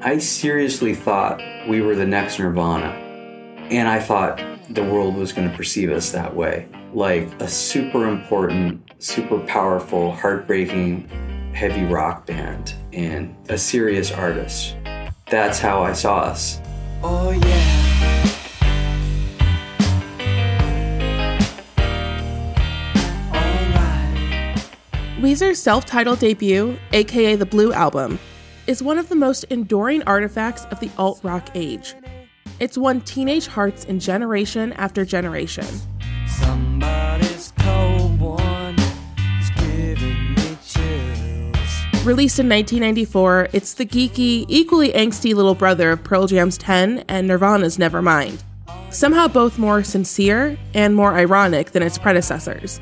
I 0.00 0.18
seriously 0.18 0.94
thought 0.94 1.42
we 1.68 1.82
were 1.82 1.96
the 1.96 2.06
next 2.06 2.38
Nirvana. 2.38 2.90
And 3.68 3.88
I 3.88 3.98
thought 3.98 4.40
the 4.70 4.84
world 4.84 5.16
was 5.16 5.32
going 5.32 5.50
to 5.50 5.56
perceive 5.56 5.90
us 5.90 6.12
that 6.12 6.36
way. 6.36 6.68
Like 6.94 7.28
a 7.40 7.48
super 7.48 8.06
important, 8.06 8.92
super 9.00 9.40
powerful, 9.40 10.12
heartbreaking, 10.12 11.08
heavy 11.52 11.84
rock 11.84 12.26
band 12.26 12.74
and 12.92 13.34
a 13.48 13.58
serious 13.58 14.12
artist. 14.12 14.76
That's 15.28 15.58
how 15.58 15.82
I 15.82 15.94
saw 15.94 16.20
us. 16.20 16.60
Oh, 17.02 17.32
yeah. 17.32 17.88
Weezer's 25.20 25.60
self 25.60 25.84
titled 25.84 26.20
debut, 26.20 26.78
aka 26.92 27.34
the 27.34 27.44
Blue 27.44 27.72
Album, 27.72 28.20
is 28.68 28.82
one 28.82 28.98
of 28.98 29.08
the 29.08 29.16
most 29.16 29.44
enduring 29.44 30.02
artifacts 30.02 30.66
of 30.66 30.78
the 30.78 30.90
alt 30.98 31.18
rock 31.22 31.48
age. 31.54 31.94
It's 32.60 32.76
won 32.76 33.00
teenage 33.00 33.46
hearts 33.46 33.84
in 33.86 33.98
generation 33.98 34.74
after 34.74 35.06
generation. 35.06 35.64
Released 42.04 42.38
in 42.38 42.48
1994, 42.48 43.48
it's 43.54 43.74
the 43.74 43.86
geeky, 43.86 44.44
equally 44.48 44.92
angsty 44.92 45.34
little 45.34 45.54
brother 45.54 45.90
of 45.90 46.04
Pearl 46.04 46.26
Jam's 46.26 46.58
10 46.58 47.04
and 47.08 47.26
Nirvana's 47.26 47.78
Nevermind. 47.78 48.42
Somehow 48.90 49.28
both 49.28 49.58
more 49.58 49.82
sincere 49.82 50.58
and 50.74 50.94
more 50.94 51.14
ironic 51.14 51.70
than 51.70 51.82
its 51.82 51.96
predecessors 51.96 52.80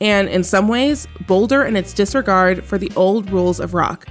and 0.00 0.28
in 0.28 0.44
some 0.44 0.68
ways, 0.68 1.06
bolder 1.26 1.64
in 1.64 1.76
its 1.76 1.92
disregard 1.92 2.64
for 2.64 2.78
the 2.78 2.90
old 2.96 3.30
rules 3.30 3.60
of 3.60 3.74
rock. 3.74 4.06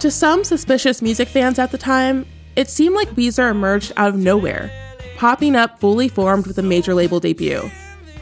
To 0.00 0.10
some 0.10 0.44
suspicious 0.44 1.02
music 1.02 1.28
fans 1.28 1.58
at 1.58 1.72
the 1.72 1.76
time, 1.76 2.24
it 2.56 2.70
seemed 2.70 2.94
like 2.94 3.10
Weezer 3.10 3.50
emerged 3.50 3.92
out 3.98 4.08
of 4.08 4.16
nowhere, 4.16 4.72
popping 5.18 5.54
up 5.54 5.78
fully 5.78 6.08
formed 6.08 6.46
with 6.46 6.56
a 6.56 6.62
major 6.62 6.94
label 6.94 7.20
debut. 7.20 7.70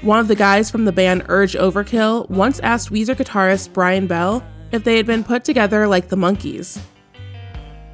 One 0.03 0.19
of 0.19 0.27
the 0.27 0.35
guys 0.35 0.73
from 0.73 0.87
the 0.87 0.93
band 0.93 1.27
Urge 1.29 1.53
Overkill 1.53 2.29
once 2.31 2.59
asked 2.61 2.91
Weezer 2.91 3.15
guitarist 3.15 3.73
Brian 3.73 4.09
Bell 4.09 4.45
if 4.73 4.83
they 4.83 4.97
had 4.97 5.07
been 5.07 5.23
put 5.23 5.45
together 5.45 5.87
like 5.87 6.09
the 6.09 6.17
Monkees. 6.17 6.81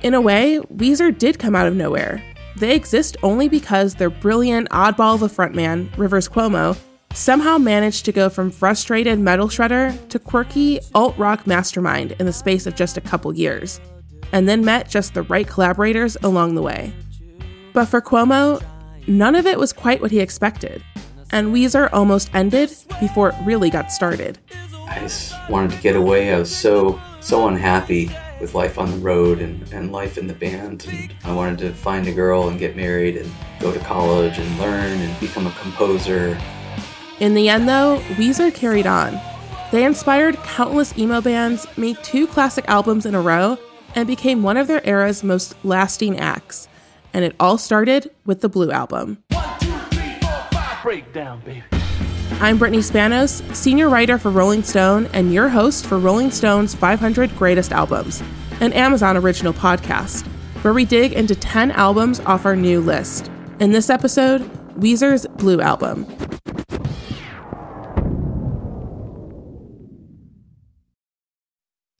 In 0.00 0.14
a 0.14 0.20
way, 0.20 0.60
Weezer 0.74 1.16
did 1.16 1.38
come 1.38 1.54
out 1.54 1.66
of 1.66 1.76
nowhere. 1.76 2.24
They 2.56 2.74
exist 2.74 3.18
only 3.22 3.50
because 3.50 3.96
their 3.96 4.08
brilliant 4.08 4.70
oddball 4.70 5.16
of 5.16 5.22
a 5.22 5.28
frontman, 5.28 5.94
Rivers 5.98 6.26
Cuomo, 6.26 6.74
somehow 7.14 7.56
managed 7.56 8.04
to 8.04 8.12
go 8.12 8.28
from 8.28 8.50
frustrated 8.50 9.18
metal 9.18 9.48
shredder 9.48 9.96
to 10.08 10.18
quirky 10.18 10.80
alt 10.94 11.16
rock 11.16 11.46
mastermind 11.46 12.12
in 12.18 12.26
the 12.26 12.32
space 12.32 12.66
of 12.66 12.74
just 12.74 12.96
a 12.96 13.00
couple 13.00 13.32
years, 13.32 13.80
and 14.32 14.48
then 14.48 14.64
met 14.64 14.90
just 14.90 15.14
the 15.14 15.22
right 15.22 15.46
collaborators 15.46 16.16
along 16.22 16.54
the 16.54 16.62
way. 16.62 16.92
But 17.72 17.86
for 17.86 18.00
Cuomo, 18.00 18.62
none 19.06 19.34
of 19.34 19.46
it 19.46 19.58
was 19.58 19.72
quite 19.72 20.00
what 20.02 20.10
he 20.10 20.20
expected, 20.20 20.82
and 21.30 21.54
Weezer 21.54 21.88
almost 21.92 22.34
ended 22.34 22.74
before 23.00 23.30
it 23.30 23.34
really 23.44 23.70
got 23.70 23.92
started. 23.92 24.38
I 24.88 24.98
just 24.98 25.34
wanted 25.48 25.72
to 25.72 25.82
get 25.82 25.96
away. 25.96 26.32
I 26.34 26.38
was 26.38 26.54
so, 26.54 27.00
so 27.20 27.48
unhappy 27.48 28.10
with 28.40 28.54
life 28.54 28.78
on 28.78 28.90
the 28.90 28.98
road 28.98 29.40
and, 29.40 29.72
and 29.72 29.90
life 29.90 30.18
in 30.18 30.26
the 30.26 30.34
band. 30.34 30.86
And 30.88 31.14
I 31.24 31.32
wanted 31.34 31.58
to 31.60 31.72
find 31.72 32.06
a 32.06 32.12
girl 32.12 32.48
and 32.48 32.58
get 32.58 32.76
married 32.76 33.16
and 33.16 33.30
go 33.58 33.72
to 33.72 33.78
college 33.80 34.38
and 34.38 34.58
learn 34.58 35.00
and 35.00 35.20
become 35.20 35.46
a 35.46 35.52
composer 35.52 36.38
in 37.20 37.34
the 37.34 37.48
end, 37.48 37.68
though, 37.68 38.00
Weezer 38.14 38.52
carried 38.54 38.86
on. 38.86 39.20
They 39.70 39.84
inspired 39.84 40.36
countless 40.38 40.96
emo 40.98 41.20
bands, 41.20 41.66
made 41.76 41.96
two 42.02 42.26
classic 42.26 42.64
albums 42.68 43.06
in 43.06 43.14
a 43.14 43.20
row, 43.20 43.58
and 43.94 44.06
became 44.06 44.42
one 44.42 44.56
of 44.56 44.66
their 44.66 44.84
era's 44.86 45.22
most 45.22 45.54
lasting 45.64 46.18
acts. 46.18 46.68
And 47.12 47.24
it 47.24 47.34
all 47.38 47.58
started 47.58 48.10
with 48.24 48.40
the 48.40 48.48
Blue 48.48 48.70
Album. 48.72 49.22
One, 49.30 49.58
two, 49.60 49.66
three, 49.90 50.14
four, 50.20 50.46
five, 50.50 50.82
breakdown, 50.82 51.40
baby. 51.44 51.62
I'm 52.40 52.58
Brittany 52.58 52.82
Spanos, 52.82 53.54
senior 53.54 53.88
writer 53.88 54.18
for 54.18 54.30
Rolling 54.30 54.64
Stone 54.64 55.06
and 55.12 55.32
your 55.32 55.48
host 55.48 55.86
for 55.86 55.98
Rolling 55.98 56.30
Stone's 56.32 56.74
500 56.74 57.34
Greatest 57.36 57.72
Albums, 57.72 58.22
an 58.60 58.72
Amazon 58.72 59.16
original 59.16 59.52
podcast, 59.52 60.26
where 60.62 60.74
we 60.74 60.84
dig 60.84 61.12
into 61.12 61.36
10 61.36 61.70
albums 61.70 62.18
off 62.20 62.44
our 62.44 62.56
new 62.56 62.80
list. 62.80 63.30
In 63.60 63.70
this 63.70 63.88
episode, 63.88 64.42
Weezer's 64.74 65.26
Blue 65.36 65.60
Album. 65.60 66.06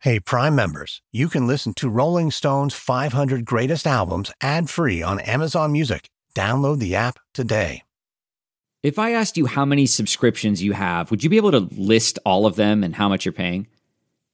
Hey, 0.04 0.20
Prime 0.20 0.54
members, 0.54 1.00
you 1.12 1.30
can 1.30 1.46
listen 1.46 1.72
to 1.76 1.88
Rolling 1.88 2.30
Stone's 2.30 2.74
500 2.74 3.46
Greatest 3.46 3.86
Albums 3.86 4.30
ad 4.42 4.68
free 4.68 5.02
on 5.02 5.18
Amazon 5.18 5.72
Music. 5.72 6.10
Download 6.34 6.78
the 6.78 6.94
app 6.94 7.18
today. 7.32 7.80
If 8.82 8.98
I 8.98 9.12
asked 9.12 9.38
you 9.38 9.46
how 9.46 9.64
many 9.64 9.86
subscriptions 9.86 10.62
you 10.62 10.74
have, 10.74 11.10
would 11.10 11.24
you 11.24 11.30
be 11.30 11.38
able 11.38 11.52
to 11.52 11.70
list 11.74 12.18
all 12.26 12.44
of 12.44 12.56
them 12.56 12.84
and 12.84 12.94
how 12.94 13.08
much 13.08 13.24
you're 13.24 13.32
paying? 13.32 13.66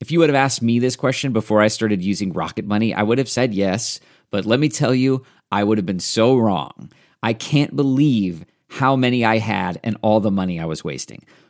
If 0.00 0.10
you 0.10 0.18
would 0.18 0.28
have 0.28 0.34
asked 0.34 0.60
me 0.60 0.80
this 0.80 0.96
question 0.96 1.32
before 1.32 1.60
I 1.60 1.68
started 1.68 2.02
using 2.02 2.32
Rocket 2.32 2.64
Money, 2.64 2.92
I 2.92 3.04
would 3.04 3.18
have 3.18 3.28
said 3.28 3.54
yes. 3.54 4.00
But 4.32 4.46
let 4.46 4.58
me 4.58 4.68
tell 4.68 4.92
you, 4.92 5.24
I 5.52 5.62
would 5.62 5.78
have 5.78 5.86
been 5.86 6.00
so 6.00 6.36
wrong. 6.36 6.90
I 7.22 7.32
can't 7.32 7.76
believe 7.76 8.44
how 8.66 8.96
many 8.96 9.24
I 9.24 9.38
had 9.38 9.78
and 9.84 9.96
all 10.02 10.18
the 10.18 10.32
money 10.32 10.58
I 10.58 10.64
was 10.64 10.82
wasting. 10.82 11.24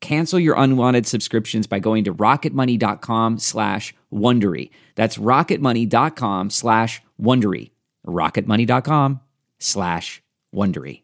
Cancel 0.00 0.38
your 0.38 0.56
unwanted 0.56 1.06
subscriptions 1.06 1.66
by 1.66 1.78
going 1.78 2.04
to 2.04 2.14
rocketmoney.com 2.14 3.38
slash 3.38 3.94
Wondery. 4.12 4.70
That's 4.94 5.18
rocketmoney.com 5.18 6.50
slash 6.50 7.02
Wondery. 7.20 7.70
rocketmoney.com 8.06 9.20
slash 9.58 10.22
Wondery. 10.54 11.02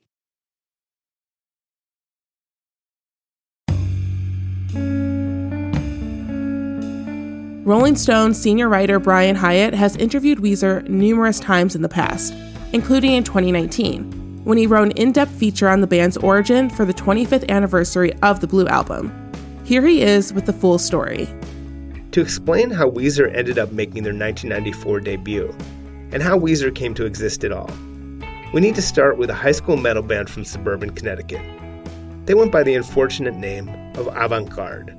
Rolling 7.65 7.95
Stone 7.95 8.35
senior 8.35 8.69
writer 8.69 8.99
Brian 8.99 9.37
Hiatt 9.37 9.73
has 9.73 9.97
interviewed 9.97 10.39
Weezer 10.39 10.87
numerous 10.89 11.39
times 11.39 11.77
in 11.77 11.83
the 11.83 11.89
past, 11.89 12.35
including 12.73 13.13
in 13.13 13.23
2019 13.23 14.22
when 14.45 14.59
he 14.59 14.67
wrote 14.67 14.89
an 14.89 14.91
in 14.93 15.13
depth 15.13 15.33
feature 15.33 15.69
on 15.69 15.81
the 15.81 15.87
band's 15.87 16.17
origin 16.19 16.69
for 16.69 16.85
the 16.85 16.95
25th 16.95 17.49
anniversary 17.49 18.13
of 18.23 18.41
the 18.41 18.47
Blue 18.47 18.67
Album. 18.67 19.13
Here 19.65 19.87
he 19.87 20.03
is 20.03 20.33
with 20.33 20.47
the 20.47 20.53
full 20.53 20.79
story. 20.79 21.29
To 22.13 22.21
explain 22.21 22.71
how 22.71 22.91
Weezer 22.91 23.35
ended 23.35 23.59
up 23.59 23.73
making 23.73 24.03
their 24.03 24.13
1994 24.13 25.01
debut, 25.01 25.57
and 26.13 26.23
how 26.23 26.39
Weezer 26.39 26.75
came 26.75 26.95
to 26.95 27.07
exist 27.07 27.45
at 27.45 27.53
all, 27.53 27.71
we 28.53 28.61
need 28.61 28.75
to 28.75 28.83
start 28.83 29.17
with 29.17 29.31
a 29.31 29.35
high 29.35 29.53
school 29.53 29.77
metal 29.77 30.03
band 30.03 30.29
from 30.29 30.45
suburban 30.45 30.91
Connecticut. 30.91 31.41
They 32.27 32.35
went 32.35 32.53
by 32.53 32.63
the 32.63 32.75
unfortunate 32.75 33.35
name 33.35 33.69
of 33.97 34.09
Avant 34.09 34.51
Garde. 34.51 34.95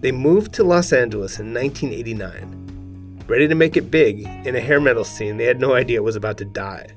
They 0.00 0.12
moved 0.12 0.52
to 0.54 0.64
Los 0.64 0.92
Angeles 0.92 1.38
in 1.38 1.54
1989, 1.54 3.24
ready 3.26 3.48
to 3.48 3.54
make 3.54 3.76
it 3.76 3.90
big 3.90 4.26
in 4.46 4.54
a 4.54 4.60
hair 4.60 4.80
metal 4.80 5.04
scene 5.04 5.38
they 5.38 5.46
had 5.46 5.60
no 5.60 5.72
idea 5.72 6.02
was 6.02 6.14
about 6.14 6.36
to 6.38 6.44
die. 6.44 6.88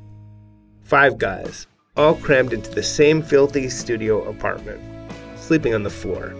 Five 0.87 1.17
guys, 1.17 1.67
all 1.97 2.15
crammed 2.15 2.53
into 2.53 2.71
the 2.71 2.81
same 2.81 3.21
filthy 3.21 3.67
studio 3.67 4.23
apartment, 4.29 4.79
sleeping 5.35 5.73
on 5.73 5.83
the 5.83 5.89
floor. 5.89 6.33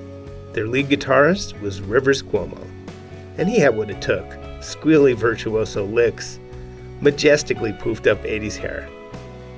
Their 0.54 0.68
lead 0.68 0.88
guitarist 0.88 1.60
was 1.60 1.82
Rivers 1.82 2.24
Cuomo, 2.24 2.66
and 3.38 3.50
he 3.50 3.60
had 3.60 3.76
what 3.76 3.90
it 3.90 4.02
took 4.02 4.24
squealy 4.62 5.14
virtuoso 5.14 5.84
licks, 5.84 6.40
majestically 7.02 7.74
poofed 7.74 8.10
up 8.10 8.24
80s 8.24 8.56
hair. 8.56 8.88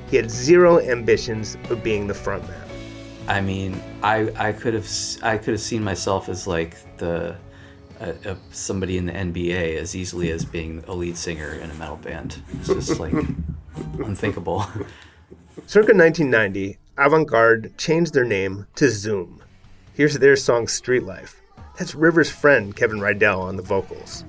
He 0.09 0.17
had 0.17 0.31
zero 0.31 0.79
ambitions 0.79 1.55
of 1.69 1.83
being 1.83 2.07
the 2.07 2.15
frontman. 2.15 2.67
I 3.27 3.41
mean, 3.41 3.79
I 4.01 4.31
I 4.35 4.53
could 4.53 4.73
have 4.73 4.89
I 5.21 5.37
could 5.37 5.51
have 5.51 5.61
seen 5.61 5.83
myself 5.83 6.29
as 6.29 6.47
like 6.47 6.77
the 6.97 7.35
uh, 8.01 8.13
uh, 8.25 8.35
somebody 8.49 8.97
in 8.97 9.05
the 9.05 9.13
NBA 9.13 9.77
as 9.77 9.95
easily 9.95 10.31
as 10.31 10.45
being 10.45 10.83
a 10.87 10.95
lead 10.95 11.15
singer 11.15 11.51
in 11.51 11.69
a 11.69 11.75
metal 11.75 11.97
band. 11.97 12.41
It's 12.53 12.69
just 12.69 12.99
like 12.99 13.13
unthinkable. 14.03 14.61
Circa 15.65 15.93
1990, 15.93 16.77
Avant 16.97 17.27
Garde 17.27 17.77
changed 17.77 18.13
their 18.13 18.25
name 18.25 18.67
to 18.75 18.89
Zoom. 18.89 19.41
Here's 19.93 20.17
their 20.17 20.35
song 20.35 20.67
Street 20.67 21.03
Life. 21.03 21.41
That's 21.77 21.95
Rivers' 21.95 22.29
friend 22.29 22.75
Kevin 22.75 22.99
Ridel 22.99 23.39
on 23.39 23.55
the 23.55 23.61
vocals. 23.61 24.25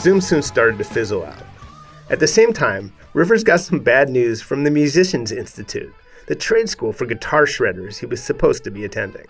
Zoom 0.00 0.20
soon 0.20 0.42
started 0.42 0.78
to 0.78 0.84
fizzle 0.84 1.24
out. 1.24 1.42
At 2.10 2.20
the 2.20 2.26
same 2.26 2.52
time, 2.52 2.92
Rivers 3.14 3.42
got 3.42 3.60
some 3.60 3.80
bad 3.80 4.08
news 4.08 4.40
from 4.40 4.62
the 4.62 4.70
Musicians 4.70 5.32
Institute, 5.32 5.92
the 6.28 6.36
trade 6.36 6.68
school 6.68 6.92
for 6.92 7.06
guitar 7.06 7.46
shredders 7.46 7.98
he 7.98 8.06
was 8.06 8.22
supposed 8.22 8.62
to 8.64 8.70
be 8.70 8.84
attending. 8.84 9.26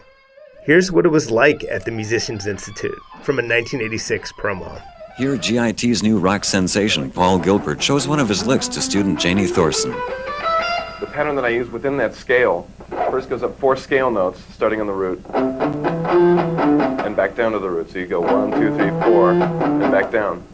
Here's 0.69 0.93
what 0.93 1.07
it 1.07 1.09
was 1.09 1.31
like 1.31 1.65
at 1.65 1.87
the 1.87 1.91
Musicians 1.91 2.47
Institute 2.47 3.01
from 3.23 3.39
a 3.39 3.43
1986 3.43 4.33
promo. 4.33 4.83
Here, 5.17 5.35
GIT's 5.39 6.03
new 6.03 6.19
rock 6.19 6.45
sensation, 6.45 7.11
Paul 7.11 7.39
Gilbert, 7.39 7.83
shows 7.83 8.07
one 8.07 8.21
of 8.21 8.29
his 8.29 8.47
licks 8.47 8.69
to 8.69 8.83
student 8.83 9.19
Janie 9.19 9.47
Thorson. 9.47 9.93
The 9.93 11.09
pattern 11.11 11.37
that 11.37 11.47
I 11.47 11.49
use 11.49 11.71
within 11.71 11.97
that 11.97 12.15
scale 12.15 12.69
first 13.11 13.31
goes 13.31 13.43
up 13.43 13.59
four 13.59 13.77
scale 13.77 14.11
notes, 14.11 14.43
starting 14.53 14.83
on 14.83 14.87
the 14.87 14.93
root, 14.93 15.25
and 15.33 17.17
back 17.17 17.35
down 17.35 17.53
to 17.53 17.59
the 17.59 17.71
root. 17.71 17.91
So 17.91 18.01
you 18.01 18.07
go 18.07 18.21
one, 18.21 18.51
two, 18.51 18.69
three, 18.77 18.91
four, 19.11 19.31
and 19.33 19.91
back 19.91 20.13
down. 20.13 20.47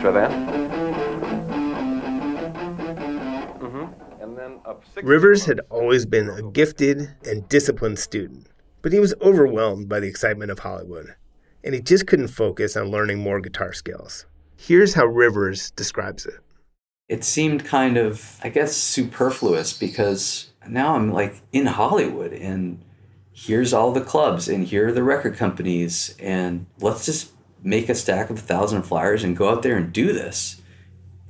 Try 0.00 0.10
that. 0.10 0.32
Mm-hmm. 3.60 3.84
And 4.20 4.36
then 4.36 4.58
up 4.64 4.82
six. 4.92 5.06
Rivers 5.06 5.44
had 5.44 5.60
always 5.70 6.06
been 6.06 6.28
a 6.28 6.42
gifted 6.42 7.14
and 7.24 7.48
disciplined 7.48 8.00
student, 8.00 8.48
but 8.84 8.92
he 8.92 9.00
was 9.00 9.14
overwhelmed 9.22 9.88
by 9.88 9.98
the 9.98 10.06
excitement 10.06 10.50
of 10.50 10.58
Hollywood, 10.58 11.14
and 11.64 11.74
he 11.74 11.80
just 11.80 12.06
couldn't 12.06 12.28
focus 12.28 12.76
on 12.76 12.90
learning 12.90 13.18
more 13.18 13.40
guitar 13.40 13.72
skills. 13.72 14.26
Here's 14.58 14.92
how 14.92 15.06
Rivers 15.06 15.70
describes 15.70 16.26
it. 16.26 16.34
It 17.08 17.24
seemed 17.24 17.64
kind 17.64 17.96
of, 17.96 18.38
I 18.42 18.50
guess, 18.50 18.76
superfluous 18.76 19.72
because 19.72 20.50
now 20.68 20.96
I'm 20.96 21.10
like 21.14 21.40
in 21.50 21.64
Hollywood 21.64 22.34
and 22.34 22.84
here's 23.32 23.72
all 23.72 23.90
the 23.90 24.02
clubs 24.02 24.48
and 24.48 24.66
here 24.66 24.88
are 24.88 24.92
the 24.92 25.02
record 25.02 25.38
companies 25.38 26.14
and 26.20 26.66
let's 26.78 27.06
just 27.06 27.32
make 27.62 27.88
a 27.88 27.94
stack 27.94 28.28
of 28.28 28.36
a 28.36 28.42
thousand 28.42 28.82
flyers 28.82 29.24
and 29.24 29.34
go 29.34 29.48
out 29.48 29.62
there 29.62 29.78
and 29.78 29.94
do 29.94 30.12
this. 30.12 30.60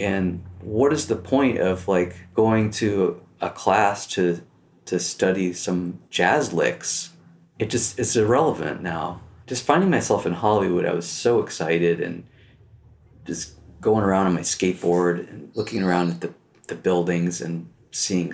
And 0.01 0.45
what 0.61 0.93
is 0.93 1.07
the 1.07 1.15
point 1.15 1.59
of 1.59 1.87
like 1.87 2.17
going 2.35 2.73
to 2.73 3.23
a 3.41 3.51
class 3.51 4.09
to 4.09 4.43
to 4.87 4.99
study 4.99 5.53
some 5.53 6.01
jazz 6.11 6.53
licks? 6.53 7.14
It 7.59 7.71
just 7.71 7.99
it's 7.99 8.17
irrelevant 8.17 8.83
now. 8.83 9.21
Just 9.47 9.65
finding 9.65 9.91
myself 9.91 10.27
in 10.27 10.33
Hollywood, 10.33 10.87
I 10.87 10.95
was 10.95 11.09
so 11.09 11.41
excited 11.41 12.01
and 12.01 12.25
just 13.27 13.55
going 13.81 14.05
around 14.05 14.27
on 14.27 14.35
my 14.35 14.41
skateboard 14.41 15.29
and 15.29 15.51
looking 15.55 15.83
around 15.83 16.11
at 16.11 16.21
the, 16.23 16.35
the 16.69 16.75
buildings 16.75 17.41
and 17.41 17.71
seeing 17.91 18.33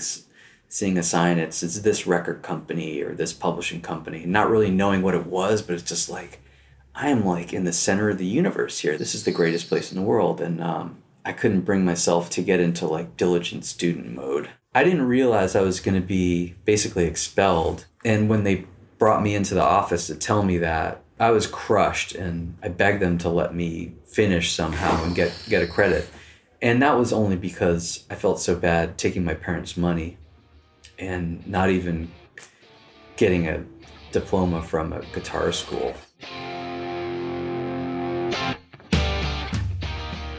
seeing 0.69 0.97
a 0.97 1.03
sign 1.03 1.37
it's 1.39 1.65
it's 1.65 1.81
this 1.81 2.07
record 2.07 2.43
company 2.43 3.03
or 3.03 3.13
this 3.13 3.33
publishing 3.33 3.81
company 3.81 4.25
not 4.25 4.49
really 4.49 4.71
knowing 4.71 5.03
what 5.03 5.17
it 5.17 5.27
was 5.27 5.61
but 5.61 5.75
it's 5.75 5.89
just 5.89 6.09
like 6.09 6.41
i 6.95 7.09
am 7.09 7.25
like 7.25 7.53
in 7.53 7.65
the 7.65 7.73
center 7.73 8.11
of 8.11 8.19
the 8.19 8.27
universe 8.27 8.81
here. 8.81 8.99
This 8.99 9.15
is 9.15 9.25
the 9.25 9.33
greatest 9.33 9.69
place 9.69 9.91
in 9.91 9.99
the 9.99 10.05
world. 10.05 10.41
And 10.41 10.63
um, 10.63 11.03
i 11.25 11.33
couldn't 11.33 11.63
bring 11.63 11.85
myself 11.85 12.31
to 12.31 12.43
get 12.43 12.61
into 12.61 12.87
like 12.87 13.17
diligent 13.17 13.65
student 13.65 14.15
mode. 14.15 14.51
I 14.75 14.85
didn't 14.85 15.09
realize 15.09 15.57
i 15.57 15.63
was 15.63 15.81
going 15.81 16.01
to 16.01 16.07
be 16.07 16.55
basically 16.65 17.05
expelled. 17.05 17.87
And 18.05 18.29
when 18.29 18.45
they 18.45 18.67
brought 19.01 19.21
me 19.21 19.35
into 19.35 19.55
the 19.55 19.63
office 19.63 20.07
to 20.07 20.15
tell 20.15 20.45
me 20.45 20.59
that 20.59 21.03
i 21.19 21.31
was 21.33 21.49
crushed 21.49 22.15
and 22.15 22.57
i 22.63 22.69
begged 22.69 23.03
them 23.03 23.19
to 23.19 23.29
let 23.29 23.53
me 23.53 23.93
finish 24.07 24.53
somehow 24.53 25.03
and 25.03 25.17
get 25.17 25.33
get 25.49 25.63
a 25.63 25.67
credit 25.67 26.09
and 26.63 26.81
that 26.81 26.97
was 26.97 27.13
only 27.13 27.37
because 27.37 28.05
i 28.09 28.15
felt 28.15 28.39
so 28.39 28.55
bad 28.55 28.97
taking 28.97 29.25
my 29.25 29.35
parents 29.35 29.77
money 29.77 30.17
and 31.01 31.45
not 31.47 31.71
even 31.71 32.09
getting 33.17 33.49
a 33.49 33.65
diploma 34.13 34.63
from 34.63 34.93
a 34.93 35.01
guitar 35.13 35.53
school. 35.53 35.95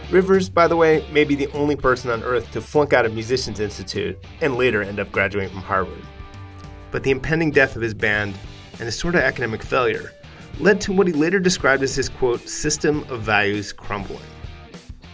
Rivers, 0.10 0.50
by 0.50 0.68
the 0.68 0.76
way, 0.76 1.06
may 1.12 1.24
be 1.24 1.36
the 1.36 1.48
only 1.54 1.76
person 1.76 2.12
on 2.12 2.22
earth 2.24 2.52
to 2.52 2.60
flunk 2.60 2.92
out 2.92 3.06
of 3.06 3.14
Musicians 3.14 3.60
Institute 3.60 4.18
and 4.42 4.56
later 4.56 4.82
end 4.82 5.00
up 5.00 5.12
graduating 5.12 5.54
from 5.54 5.62
Harvard. 5.62 6.04
But 6.92 7.04
the 7.04 7.12
impending 7.12 7.52
death 7.52 7.76
of 7.76 7.82
his 7.82 7.94
band 7.94 8.36
and 8.74 8.82
his 8.82 8.98
sort 8.98 9.16
of 9.16 9.22
academic 9.22 9.64
failure 9.64 10.12
led 10.60 10.82
to 10.82 10.92
what 10.92 11.08
he 11.08 11.14
later 11.14 11.40
described 11.40 11.82
as 11.84 11.96
his 11.96 12.10
quote, 12.10 12.48
system 12.48 13.06
of 13.10 13.22
values 13.22 13.72
crumbling. 13.72 14.20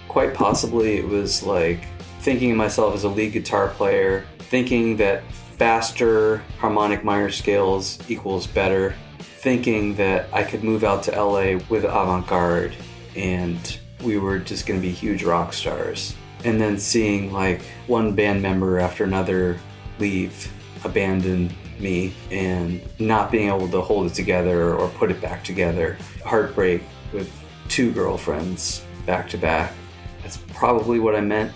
Quite 0.08 0.34
possibly, 0.34 0.98
it 0.98 1.08
was 1.08 1.44
like 1.44 1.86
thinking 2.22 2.52
of 2.52 2.58
myself 2.58 2.96
as 2.96 3.04
a 3.04 3.10
lead 3.10 3.34
guitar 3.34 3.70
player 3.70 4.26
thinking 4.40 4.96
that 4.98 5.30
faster 5.32 6.38
harmonic 6.60 7.04
minor 7.04 7.30
scales 7.30 8.00
equals 8.10 8.48
better, 8.48 8.96
thinking 9.20 9.96
that 9.96 10.28
I 10.32 10.44
could 10.44 10.64
move 10.64 10.84
out 10.84 11.04
to 11.04 11.12
LA 11.12 11.60
with 11.70 11.84
avant 11.84 12.28
garde 12.28 12.76
and 13.16 13.80
we 14.04 14.18
were 14.18 14.40
just 14.40 14.66
going 14.66 14.80
to 14.80 14.86
be 14.86 14.94
huge 14.94 15.24
rock 15.24 15.54
stars. 15.54 16.16
And 16.46 16.62
then 16.62 16.78
seeing 16.78 17.34
like 17.34 17.62
one 17.88 18.14
band 18.14 18.42
member 18.42 18.80
after 18.80 19.04
another 19.04 19.60
leave, 20.00 20.52
abandon 20.86 21.54
me, 21.80 22.14
and 22.32 22.82
not 23.00 23.32
being 23.32 23.50
able 23.50 23.68
to 23.70 23.82
hold 23.82 24.08
it 24.08 24.14
together 24.14 24.74
or 24.74 24.90
put 24.90 25.12
it 25.12 25.22
back 25.22 25.44
together. 25.44 25.98
Heartbreak 26.26 26.84
with 27.14 27.32
two 27.68 27.92
girlfriends 27.92 28.84
back 29.06 29.30
to 29.30 29.38
back. 29.38 29.74
That's 30.22 30.38
probably 30.54 31.00
what 31.00 31.16
I 31.16 31.22
meant 31.22 31.54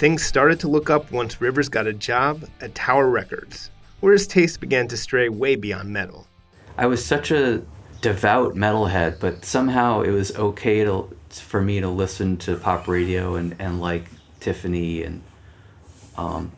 Things 0.00 0.24
started 0.24 0.58
to 0.60 0.68
look 0.68 0.88
up 0.88 1.12
once 1.12 1.42
Rivers 1.42 1.68
got 1.68 1.86
a 1.86 1.92
job 1.92 2.48
at 2.62 2.74
Tower 2.74 3.10
Records, 3.10 3.70
where 4.00 4.14
his 4.14 4.26
taste 4.26 4.58
began 4.58 4.88
to 4.88 4.96
stray 4.96 5.28
way 5.28 5.56
beyond 5.56 5.90
metal. 5.90 6.26
I 6.78 6.86
was 6.86 7.04
such 7.04 7.30
a 7.30 7.60
devout 8.00 8.54
metalhead, 8.54 9.20
but 9.20 9.44
somehow 9.44 10.00
it 10.00 10.10
was 10.10 10.34
okay 10.36 10.84
to 10.84 11.06
for 11.28 11.60
me 11.60 11.80
to 11.80 11.88
listen 11.88 12.38
to 12.38 12.56
pop 12.56 12.88
radio 12.88 13.34
and, 13.34 13.54
and 13.58 13.78
like 13.78 14.06
Tiffany 14.40 15.02
and 15.02 15.22
um, 16.16 16.50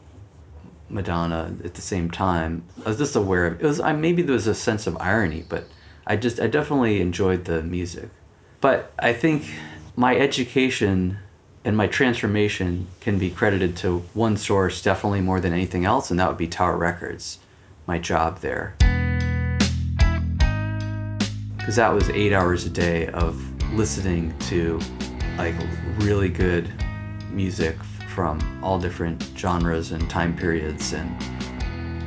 Madonna 0.93 1.57
at 1.65 1.75
the 1.75 1.81
same 1.81 2.11
time. 2.11 2.65
I 2.85 2.91
was 2.91 2.99
just 2.99 3.17
aware 3.17 3.47
of 3.47 3.61
it 3.61 3.67
was 3.67 3.81
I 3.81 3.93
maybe 3.93 4.23
there 4.23 4.35
was 4.35 4.47
a 4.47 4.55
sense 4.55 4.87
of 4.87 4.97
irony, 5.01 5.45
but 5.49 5.67
I 6.07 6.17
just 6.17 6.41
I 6.41 6.47
definitely 6.47 7.01
enjoyed 7.01 7.45
the 7.47 7.63
music. 7.63 8.11
But 8.61 8.93
I 8.99 9.13
think 9.13 9.45
my 9.97 10.17
education 10.17 11.19
and 11.65 11.77
my 11.77 11.87
transformation 11.87 12.89
can 13.01 13.19
be 13.19 13.31
credited 13.31 13.77
to 13.79 14.01
one 14.15 14.37
source 14.37 14.83
definitely 14.83 15.21
more 15.21 15.41
than 15.41 15.53
anything 15.53 15.85
else, 15.85 16.11
and 16.11 16.19
that 16.19 16.29
would 16.29 16.39
be 16.39 16.49
Tower 16.49 16.77
Records, 16.77 17.39
my 17.87 17.99
job 17.99 18.41
there. 18.41 18.75
Because 21.57 21.77
that 21.77 21.93
was 21.95 22.11
eight 22.11 22.33
hours 22.33 22.67
a 22.67 22.71
day 22.71 23.07
of 23.09 23.41
listening 23.73 24.37
to 24.41 24.81
like 25.39 25.55
really 25.99 26.29
good 26.29 26.69
music 27.31 27.83
from 28.13 28.61
all 28.63 28.79
different 28.79 29.23
genres 29.37 29.93
and 29.93 30.09
time 30.11 30.37
periods 30.37 30.93
and 30.93 31.11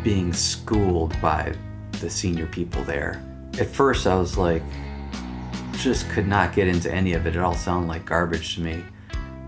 being 0.04 0.32
schooled 0.32 1.20
by 1.20 1.54
the 2.00 2.10
senior 2.10 2.46
people 2.48 2.84
there. 2.84 3.24
At 3.60 3.68
first, 3.68 4.06
I 4.06 4.16
was 4.16 4.38
like, 4.38 4.64
just 5.78 6.08
could 6.10 6.28
not 6.28 6.54
get 6.54 6.68
into 6.68 6.94
any 6.94 7.14
of 7.14 7.26
it. 7.26 7.36
It 7.36 7.42
all 7.42 7.56
sounded 7.56 7.88
like 7.88 8.06
garbage 8.06 8.56
to 8.56 8.62
me. 8.62 8.84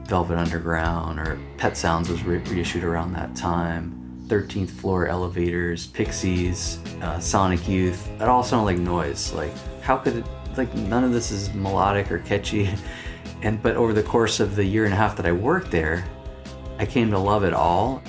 Velvet 0.05 0.37
Underground 0.37 1.19
or 1.19 1.39
Pet 1.57 1.77
Sounds 1.77 2.09
was 2.09 2.23
re- 2.23 2.37
reissued 2.37 2.83
around 2.83 3.13
that 3.13 3.35
time. 3.35 3.93
13th 4.27 4.69
Floor 4.69 5.07
Elevators, 5.07 5.87
Pixies, 5.87 6.79
uh, 7.01 7.19
Sonic 7.19 7.67
Youth. 7.67 8.09
It 8.19 8.23
all 8.23 8.43
sounded 8.43 8.65
like 8.65 8.77
noise. 8.77 9.31
Like, 9.33 9.53
how 9.81 9.97
could 9.97 10.17
it, 10.17 10.25
like, 10.57 10.73
none 10.75 11.03
of 11.03 11.11
this 11.11 11.31
is 11.31 11.53
melodic 11.53 12.11
or 12.11 12.19
catchy. 12.19 12.69
And, 13.43 13.61
but 13.61 13.75
over 13.75 13.93
the 13.93 14.01
course 14.01 14.39
of 14.39 14.55
the 14.55 14.65
year 14.65 14.85
and 14.85 14.93
a 14.93 14.97
half 14.97 15.15
that 15.17 15.27
I 15.27 15.31
worked 15.31 15.69
there, 15.69 16.07
I 16.79 16.85
came 16.85 17.09
to 17.11 17.19
love 17.19 17.43
it 17.43 17.53
all. 17.53 18.03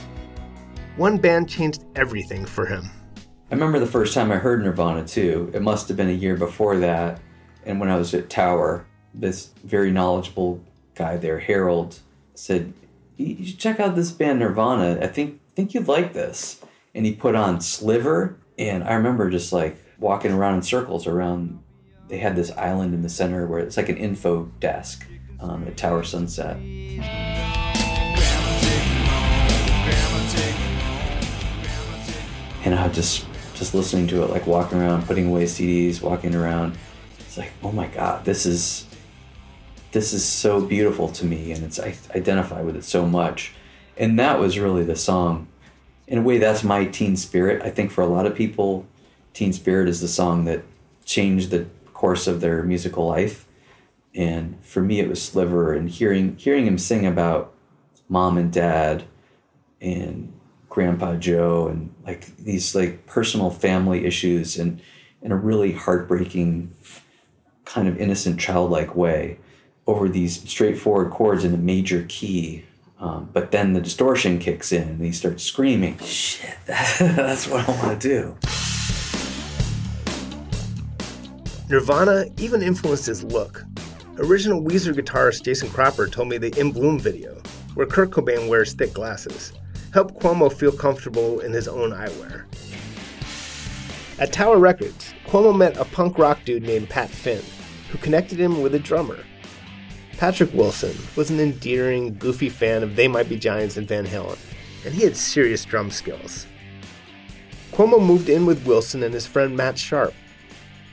One 0.97 1.17
band 1.17 1.49
changed 1.49 1.85
everything 1.97 2.45
for 2.45 2.67
him. 2.67 2.91
I 3.51 3.55
remember 3.55 3.79
the 3.79 3.87
first 3.87 4.13
time 4.13 4.31
I 4.31 4.37
heard 4.37 4.63
Nirvana 4.63 5.07
too. 5.07 5.51
It 5.55 5.63
must 5.63 5.89
have 5.89 5.97
been 5.97 6.11
a 6.11 6.13
year 6.13 6.37
before 6.37 6.77
that. 6.79 7.21
And 7.65 7.81
when 7.81 7.89
I 7.89 7.97
was 7.97 8.13
at 8.13 8.29
Tower, 8.29 8.85
this 9.15 9.51
very 9.65 9.91
knowledgeable 9.91 10.63
guy 10.95 11.17
there, 11.17 11.39
Harold, 11.39 12.01
said, 12.35 12.75
"You 13.17 13.47
should 13.47 13.59
check 13.59 13.81
out 13.81 13.97
this 13.97 14.11
band 14.11 14.41
Nirvana. 14.41 14.99
I 15.01 15.07
think 15.07 15.41
think 15.55 15.73
you'd 15.73 15.89
like 15.89 16.13
this." 16.13 16.61
And 16.95 17.07
he 17.07 17.15
put 17.15 17.35
on 17.35 17.61
Sliver, 17.61 18.37
and 18.59 18.85
I 18.85 18.95
remember 18.95 19.31
just 19.31 19.53
like 19.53 19.79
walking 19.99 20.33
around 20.33 20.57
in 20.57 20.63
circles 20.63 21.07
around. 21.07 21.61
They 22.09 22.19
had 22.19 22.37
this 22.37 22.51
island 22.53 22.95
in 22.95 23.03
the 23.03 23.09
center 23.09 23.47
where 23.47 23.61
it's 23.61 23.77
like 23.77 23.89
an 23.89 23.97
info 23.97 24.51
desk 24.61 25.07
um, 25.41 25.65
at 25.67 25.77
Tower 25.77 26.03
Sunset. 26.03 26.59
And 32.69 32.79
I 32.79 32.87
just 32.89 33.25
just 33.55 33.73
listening 33.73 34.09
to 34.09 34.23
it, 34.23 34.29
like 34.29 34.47
walking 34.47 34.79
around, 34.79 35.07
putting 35.07 35.29
away 35.29 35.45
CDs, 35.45 36.03
walking 36.03 36.35
around. 36.35 36.77
It's 37.19 37.39
like, 37.39 37.51
oh 37.63 37.73
my 37.73 37.87
god, 37.87 38.27
this 38.27 38.45
is 38.45 38.87
this 39.93 40.13
is 40.13 40.23
so 40.23 40.61
beautiful 40.61 41.09
to 41.13 41.25
me 41.25 41.51
and 41.51 41.65
it's 41.65 41.81
I 41.81 41.97
identify 42.15 42.61
with 42.61 42.77
it 42.77 42.85
so 42.85 43.07
much. 43.07 43.55
And 43.97 44.19
that 44.19 44.39
was 44.39 44.59
really 44.59 44.85
the 44.85 44.97
song. 44.97 45.49
In 46.07 46.19
a 46.19 46.23
way 46.23 46.37
that's 46.37 46.63
my 46.63 46.85
teen 46.85 47.17
spirit. 47.17 47.63
I 47.63 47.71
think 47.71 47.91
for 47.91 48.03
a 48.03 48.07
lot 48.07 48.27
of 48.27 48.35
people 48.35 48.87
Teen 49.33 49.55
Spirit 49.55 49.89
is 49.89 50.03
the 50.03 50.09
song 50.09 50.45
that 50.45 50.63
changed 51.07 51.51
the 51.51 51.69
course 51.95 52.27
of 52.27 52.43
their 52.43 52.63
musical 52.65 53.07
life. 53.07 53.47
And 54.15 54.63
for 54.63 54.83
me 54.83 55.01
it 55.01 55.09
was 55.09 55.23
Sliver 55.23 55.73
and 55.73 55.89
hearing 55.89 56.37
hearing 56.37 56.67
him 56.67 56.77
sing 56.77 57.07
about 57.07 57.55
mom 58.11 58.37
and 58.37 58.53
dad 58.53 59.05
and 59.81 60.38
grandpa 60.79 61.17
Joe 61.17 61.67
and 61.67 61.93
like 62.07 62.37
these 62.37 62.73
like 62.73 63.05
personal 63.05 63.51
family 63.51 64.05
issues 64.05 64.57
and 64.57 64.81
in 65.23 65.33
a 65.33 65.37
really 65.37 65.73
heartbreaking 65.73 66.73
kind 67.65 67.89
of 67.89 67.99
innocent 67.99 68.39
childlike 68.39 68.95
way 68.95 69.41
over 69.89 70.09
these 70.09 70.49
straightforward 70.49 71.11
chords 71.11 71.43
in 71.43 71.53
a 71.53 71.57
major 71.57 72.07
key 72.09 72.65
um, 73.01 73.29
but 73.33 73.51
then 73.51 73.73
the 73.73 73.81
distortion 73.81 74.39
kicks 74.39 74.71
in 74.71 74.87
and 74.87 75.05
he 75.05 75.11
starts 75.11 75.43
screaming. 75.43 75.99
Shit 75.99 76.55
that's 76.67 77.49
what 77.49 77.69
i 77.69 77.73
want 77.73 78.01
to 78.01 78.09
do. 78.09 78.37
Nirvana 81.69 82.27
even 82.39 82.63
influenced 82.63 83.07
his 83.07 83.25
look. 83.25 83.65
Original 84.19 84.63
Weezer 84.63 84.95
guitarist 84.95 85.43
Jason 85.43 85.71
Cropper 85.71 86.07
told 86.07 86.29
me 86.29 86.39
the 86.39 86.57
In 86.57 86.71
Bloom 86.71 87.01
video, 87.01 87.35
where 87.75 87.87
Kurt 87.87 88.11
Cobain 88.11 88.49
wears 88.49 88.75
thick 88.75 88.93
glasses, 88.93 89.53
helped 89.93 90.21
Cuomo 90.21 90.53
feel 90.53 90.73
comfortable 90.73 91.41
in 91.41 91.53
his 91.53 91.67
own 91.67 91.91
eyewear. 91.91 92.45
At 94.19 94.33
Tower 94.33 94.59
Records, 94.59 95.15
Cuomo 95.27 95.57
met 95.57 95.77
a 95.77 95.85
punk 95.85 96.19
rock 96.19 96.41
dude 96.45 96.63
named 96.63 96.91
Pat 96.91 97.09
Finn, 97.09 97.43
who 97.91 97.99
connected 97.99 98.39
him 98.39 98.61
with 98.61 98.75
a 98.75 98.79
drummer. 98.79 99.19
Patrick 100.19 100.53
Wilson 100.53 100.97
was 101.17 101.31
an 101.31 101.39
endearing, 101.39 102.15
goofy 102.19 102.49
fan 102.49 102.83
of 102.83 102.97
They 102.97 103.07
Might 103.07 103.29
Be 103.29 103.39
Giants 103.39 103.77
and 103.77 103.87
Van 103.87 104.05
Halen, 104.05 104.39
and 104.85 104.93
he 104.93 105.05
had 105.05 105.17
serious 105.17 105.65
drum 105.65 105.91
skills. 105.91 106.47
Cuomo 107.73 108.05
moved 108.05 108.29
in 108.29 108.45
with 108.45 108.67
Wilson 108.67 109.05
and 109.05 109.15
his 109.15 109.27
friend 109.27 109.57
Matt 109.57 109.79
Sharp, 109.79 110.15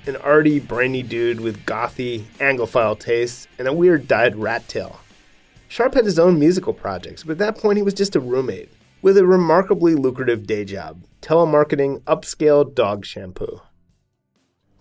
an 0.05 0.15
arty, 0.17 0.59
brainy 0.59 1.01
dude 1.01 1.39
with 1.41 1.65
gothy, 1.65 2.25
Anglophile 2.37 2.99
tastes 2.99 3.47
and 3.57 3.67
a 3.67 3.73
weird 3.73 4.07
dyed 4.07 4.35
rat 4.35 4.67
tail. 4.67 4.99
Sharp 5.67 5.95
had 5.95 6.05
his 6.05 6.19
own 6.19 6.39
musical 6.39 6.73
projects, 6.73 7.23
but 7.23 7.33
at 7.33 7.37
that 7.39 7.57
point 7.57 7.77
he 7.77 7.83
was 7.83 7.95
just 7.95 8.15
a 8.15 8.19
roommate 8.19 8.69
with 9.01 9.17
a 9.17 9.25
remarkably 9.25 9.95
lucrative 9.95 10.47
day 10.47 10.65
job 10.65 11.03
telemarketing 11.25 11.99
upscale 12.03 12.73
dog 12.75 13.03
shampoo. 13.03 13.59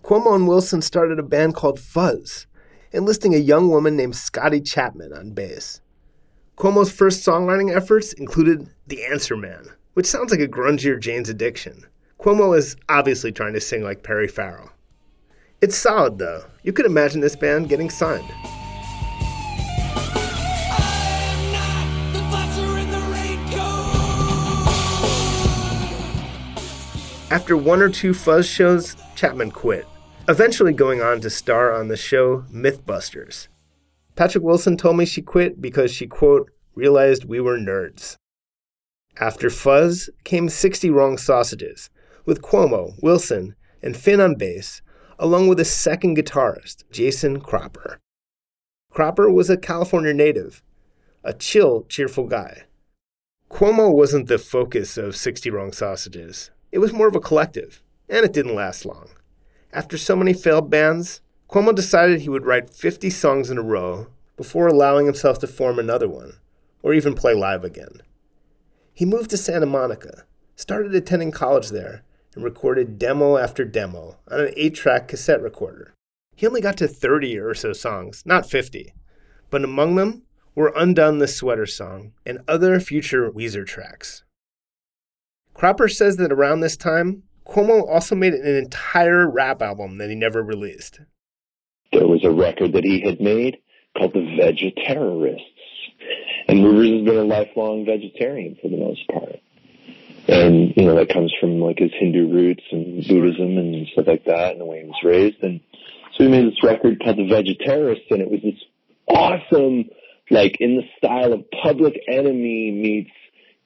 Cuomo 0.03 0.35
and 0.35 0.47
Wilson 0.47 0.83
started 0.83 1.17
a 1.17 1.23
band 1.23 1.55
called 1.55 1.79
Fuzz, 1.79 2.45
enlisting 2.91 3.33
a 3.33 3.39
young 3.39 3.69
woman 3.69 3.97
named 3.97 4.15
Scottie 4.15 4.61
Chapman 4.61 5.11
on 5.11 5.31
bass. 5.31 5.81
Cuomo's 6.55 6.91
first 6.91 7.25
songwriting 7.25 7.75
efforts 7.75 8.13
included 8.13 8.69
The 8.85 9.03
Answer 9.05 9.35
Man, 9.35 9.65
which 9.95 10.05
sounds 10.05 10.29
like 10.29 10.39
a 10.39 10.47
grungier 10.47 10.99
Jane's 10.99 11.29
Addiction. 11.29 11.87
Cuomo 12.19 12.55
is 12.55 12.75
obviously 12.87 13.31
trying 13.31 13.53
to 13.53 13.59
sing 13.59 13.83
like 13.83 14.03
Perry 14.03 14.27
Farrell. 14.27 14.69
It's 15.61 15.75
solid 15.75 16.19
though. 16.19 16.43
You 16.61 16.73
could 16.73 16.85
imagine 16.85 17.21
this 17.21 17.35
band 17.35 17.69
getting 17.69 17.89
signed. 17.89 18.31
After 27.31 27.57
one 27.57 27.81
or 27.81 27.89
two 27.89 28.13
Fuzz 28.13 28.47
shows, 28.47 28.95
Chapman 29.15 29.49
quit, 29.49 29.87
eventually 30.27 30.73
going 30.73 31.01
on 31.01 31.21
to 31.21 31.29
star 31.31 31.73
on 31.73 31.87
the 31.87 31.97
show 31.97 32.45
Mythbusters. 32.53 33.47
Patrick 34.15 34.43
Wilson 34.43 34.77
told 34.77 34.97
me 34.97 35.05
she 35.05 35.23
quit 35.23 35.59
because 35.59 35.91
she, 35.91 36.05
quote, 36.05 36.51
realized 36.75 37.25
we 37.25 37.39
were 37.39 37.57
nerds. 37.57 38.15
After 39.19 39.49
Fuzz 39.49 40.07
came 40.23 40.49
60 40.49 40.91
Wrong 40.91 41.17
Sausages, 41.17 41.89
with 42.25 42.43
Cuomo, 42.43 42.93
Wilson, 43.01 43.55
and 43.81 43.97
Finn 43.97 44.21
on 44.21 44.35
bass, 44.35 44.83
along 45.17 45.47
with 45.47 45.59
a 45.59 45.65
second 45.65 46.17
guitarist, 46.17 46.83
Jason 46.91 47.41
Cropper. 47.41 47.99
Cropper 48.91 49.31
was 49.31 49.49
a 49.49 49.57
California 49.57 50.13
native, 50.13 50.61
a 51.23 51.33
chill, 51.33 51.85
cheerful 51.89 52.27
guy. 52.27 52.65
Cuomo 53.49 53.91
wasn't 53.91 54.27
the 54.27 54.37
focus 54.37 54.95
of 54.95 55.15
60 55.15 55.49
Wrong 55.49 55.71
Sausages. 55.71 56.51
It 56.75 56.79
was 56.79 56.91
more 56.91 57.07
of 57.07 57.15
a 57.15 57.21
collective, 57.21 57.81
and 58.09 58.25
it 58.25 58.33
didn't 58.33 58.53
last 58.53 58.85
long. 58.85 59.07
After 59.71 59.97
so 59.97 60.13
many 60.13 60.33
failed 60.33 60.69
bands, 60.69 61.21
Cuomo 61.49 61.73
decided 61.73 62.19
he 62.19 62.27
would 62.27 62.45
write 62.45 62.69
50 62.69 63.09
songs 63.11 63.49
in 63.49 63.57
a 63.57 63.61
row 63.61 64.07
before 64.35 64.67
allowing 64.67 65.05
himself 65.05 65.39
to 65.39 65.47
form 65.47 65.79
another 65.79 66.09
one, 66.09 66.33
or 66.83 66.93
even 66.93 67.15
play 67.15 67.33
live 67.33 67.63
again. 67.63 68.01
He 68.93 69.05
moved 69.05 69.29
to 69.29 69.37
Santa 69.37 69.65
Monica, 69.65 70.25
started 70.57 70.93
attending 70.93 71.31
college 71.31 71.69
there, 71.69 72.03
and 72.35 72.43
recorded 72.43 72.99
demo 72.99 73.37
after 73.37 73.63
demo 73.63 74.17
on 74.29 74.41
an 74.41 74.53
8 74.57 74.75
track 74.75 75.07
cassette 75.07 75.41
recorder. 75.41 75.93
He 76.35 76.45
only 76.45 76.59
got 76.59 76.75
to 76.79 76.89
30 76.89 77.39
or 77.39 77.55
so 77.55 77.71
songs, 77.71 78.21
not 78.25 78.49
50, 78.49 78.93
but 79.49 79.63
among 79.63 79.95
them 79.95 80.23
were 80.55 80.73
Undone 80.75 81.19
the 81.19 81.27
Sweater 81.29 81.67
Song 81.67 82.11
and 82.25 82.39
other 82.49 82.81
future 82.81 83.31
Weezer 83.31 83.65
tracks. 83.65 84.24
Cropper 85.55 85.87
says 85.87 86.17
that 86.17 86.31
around 86.31 86.59
this 86.59 86.77
time, 86.77 87.23
Cuomo 87.47 87.87
also 87.87 88.13
made 88.13 88.33
an 88.33 88.55
entire 88.55 89.27
rap 89.27 89.63
album 89.63 89.97
that 89.97 90.09
he 90.09 90.15
never 90.15 90.43
released. 90.43 90.99
There 91.91 92.07
was 92.07 92.23
a 92.23 92.31
record 92.31 92.73
that 92.73 92.83
he 92.83 93.01
had 93.01 93.19
made 93.19 93.57
called 93.97 94.13
The 94.13 94.19
Vegeterrorists. 94.19 95.39
And 96.47 96.63
Rivers 96.63 96.91
has 96.91 97.05
been 97.05 97.17
a 97.17 97.23
lifelong 97.23 97.85
vegetarian 97.85 98.55
for 98.61 98.69
the 98.69 98.77
most 98.77 99.07
part 99.07 99.39
and 100.27 100.73
you 100.75 100.85
know 100.85 100.95
that 100.95 101.09
comes 101.09 101.33
from 101.39 101.59
like 101.59 101.79
his 101.79 101.91
Hindu 101.99 102.31
roots 102.31 102.63
and 102.71 103.05
Buddhism 103.07 103.57
and 103.57 103.87
stuff 103.93 104.07
like 104.07 104.25
that, 104.25 104.53
and 104.53 104.61
the 104.61 104.65
way 104.65 104.81
he 104.81 104.85
was 104.85 105.03
raised. 105.03 105.43
And 105.43 105.61
so 106.15 106.23
he 106.23 106.29
made 106.29 106.47
this 106.47 106.63
record 106.63 107.01
called 107.03 107.17
The 107.17 107.23
Vegeterrorists, 107.23 108.09
and 108.09 108.21
it 108.21 108.31
was 108.31 108.41
this 108.41 108.61
awesome, 109.07 109.85
like 110.31 110.57
in 110.59 110.77
the 110.77 110.83
style 110.97 111.33
of 111.33 111.45
Public 111.63 111.93
Enemy 112.07 112.71
meets 112.71 113.11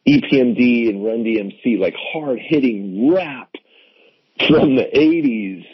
EPMD 0.07 0.89
and 0.89 1.05
Run 1.05 1.23
DMC, 1.23 1.79
like 1.79 1.95
hard 1.97 2.39
hitting 2.41 3.13
rap 3.13 3.53
from 4.47 4.75
the 4.75 4.83
'80s. 4.83 5.65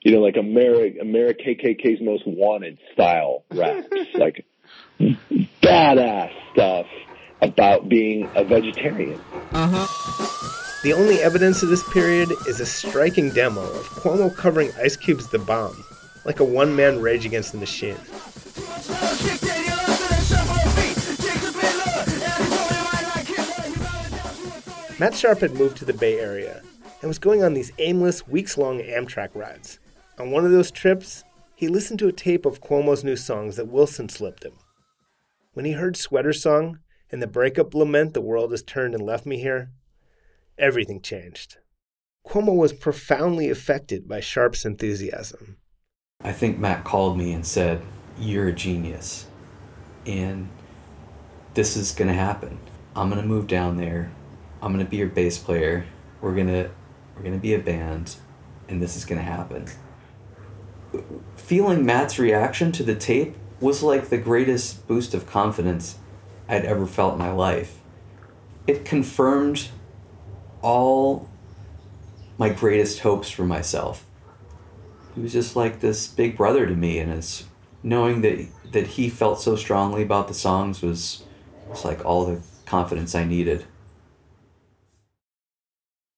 You 0.00 0.12
know, 0.12 0.20
like 0.20 0.36
America, 0.36 0.98
America 1.00 1.42
KKK's 1.44 2.02
Most 2.02 2.24
Wanted 2.26 2.78
style 2.92 3.44
raps, 3.50 3.88
like 4.14 4.44
badass 5.00 6.32
stuff 6.52 6.86
about 7.40 7.88
being 7.88 8.28
a 8.34 8.44
vegetarian. 8.44 9.20
Uh-huh. 9.52 10.80
The 10.82 10.92
only 10.92 11.20
evidence 11.22 11.62
of 11.62 11.70
this 11.70 11.82
period 11.92 12.30
is 12.46 12.60
a 12.60 12.66
striking 12.66 13.30
demo 13.30 13.62
of 13.62 13.88
Cuomo 13.88 14.34
covering 14.34 14.70
Ice 14.82 14.96
Cube's 14.96 15.28
The 15.28 15.38
Bomb, 15.38 15.82
like 16.26 16.40
a 16.40 16.44
one 16.44 16.76
man 16.76 17.00
rage 17.00 17.24
against 17.24 17.52
the 17.52 17.58
machine. 17.58 17.96
Matt 24.98 25.14
Sharp 25.14 25.40
had 25.40 25.54
moved 25.54 25.76
to 25.78 25.84
the 25.84 25.92
Bay 25.92 26.20
Area 26.20 26.62
and 27.00 27.08
was 27.08 27.18
going 27.18 27.42
on 27.42 27.52
these 27.52 27.72
aimless, 27.78 28.28
weeks 28.28 28.56
long 28.56 28.78
Amtrak 28.78 29.34
rides. 29.34 29.80
On 30.18 30.30
one 30.30 30.44
of 30.44 30.52
those 30.52 30.70
trips, 30.70 31.24
he 31.56 31.66
listened 31.66 31.98
to 31.98 32.08
a 32.08 32.12
tape 32.12 32.46
of 32.46 32.60
Cuomo's 32.60 33.02
new 33.02 33.16
songs 33.16 33.56
that 33.56 33.68
Wilson 33.68 34.08
slipped 34.08 34.44
him. 34.44 34.52
When 35.52 35.64
he 35.64 35.72
heard 35.72 35.96
Sweater 35.96 36.32
Song, 36.32 36.78
and 37.10 37.20
the 37.20 37.26
breakup 37.26 37.74
lament, 37.74 38.14
the 38.14 38.20
world 38.20 38.50
has 38.50 38.62
turned 38.62 38.94
and 38.94 39.04
left 39.04 39.26
me 39.26 39.38
here, 39.38 39.70
everything 40.58 41.00
changed. 41.00 41.58
Cuomo 42.26 42.54
was 42.54 42.72
profoundly 42.72 43.50
affected 43.50 44.08
by 44.08 44.20
Sharp's 44.20 44.64
enthusiasm. 44.64 45.58
I 46.22 46.32
think 46.32 46.58
Matt 46.58 46.84
called 46.84 47.18
me 47.18 47.32
and 47.32 47.46
said, 47.46 47.82
You're 48.18 48.48
a 48.48 48.52
genius. 48.52 49.26
And 50.06 50.48
this 51.54 51.76
is 51.76 51.92
going 51.92 52.08
to 52.08 52.14
happen. 52.14 52.58
I'm 52.96 53.10
going 53.10 53.20
to 53.20 53.28
move 53.28 53.46
down 53.46 53.76
there. 53.76 54.10
I'm 54.64 54.72
to 54.84 54.90
be 54.90 54.96
your 54.96 55.08
bass 55.08 55.36
player. 55.36 55.84
We're 56.22 56.34
to 56.46 56.70
we're 57.14 57.22
to 57.34 57.38
be 57.38 57.54
a 57.54 57.58
band 57.58 58.16
and 58.66 58.80
this 58.80 58.96
is 58.96 59.04
to 59.18 59.24
happen. 59.24 59.66
Feeling 61.36 61.84
Matt's 61.84 62.18
reaction 62.18 62.72
to 62.72 62.82
the 62.82 62.94
tape 62.94 63.36
was 63.60 63.82
like 63.82 64.08
the 64.08 64.16
greatest 64.16 64.88
boost 64.88 65.12
of 65.12 65.26
confidence 65.26 65.98
I'd 66.48 66.64
ever 66.64 66.86
felt 66.86 67.12
in 67.12 67.18
my 67.18 67.30
life. 67.30 67.80
It 68.66 68.86
confirmed 68.86 69.68
all 70.62 71.28
my 72.38 72.48
greatest 72.48 73.00
hopes 73.00 73.28
for 73.28 73.44
myself. 73.44 74.06
He 75.14 75.20
was 75.20 75.32
just 75.32 75.54
like 75.54 75.80
this 75.80 76.06
big 76.06 76.36
brother 76.36 76.66
to 76.66 76.74
me, 76.74 76.98
and 76.98 77.12
it's 77.12 77.44
knowing 77.82 78.22
that 78.22 78.46
that 78.72 78.86
he 78.86 79.10
felt 79.10 79.40
so 79.40 79.56
strongly 79.56 80.02
about 80.02 80.26
the 80.26 80.34
songs 80.34 80.80
was 80.80 81.24
was 81.68 81.84
like 81.84 82.04
all 82.04 82.24
the 82.24 82.40
confidence 82.64 83.14
I 83.14 83.24
needed. 83.24 83.66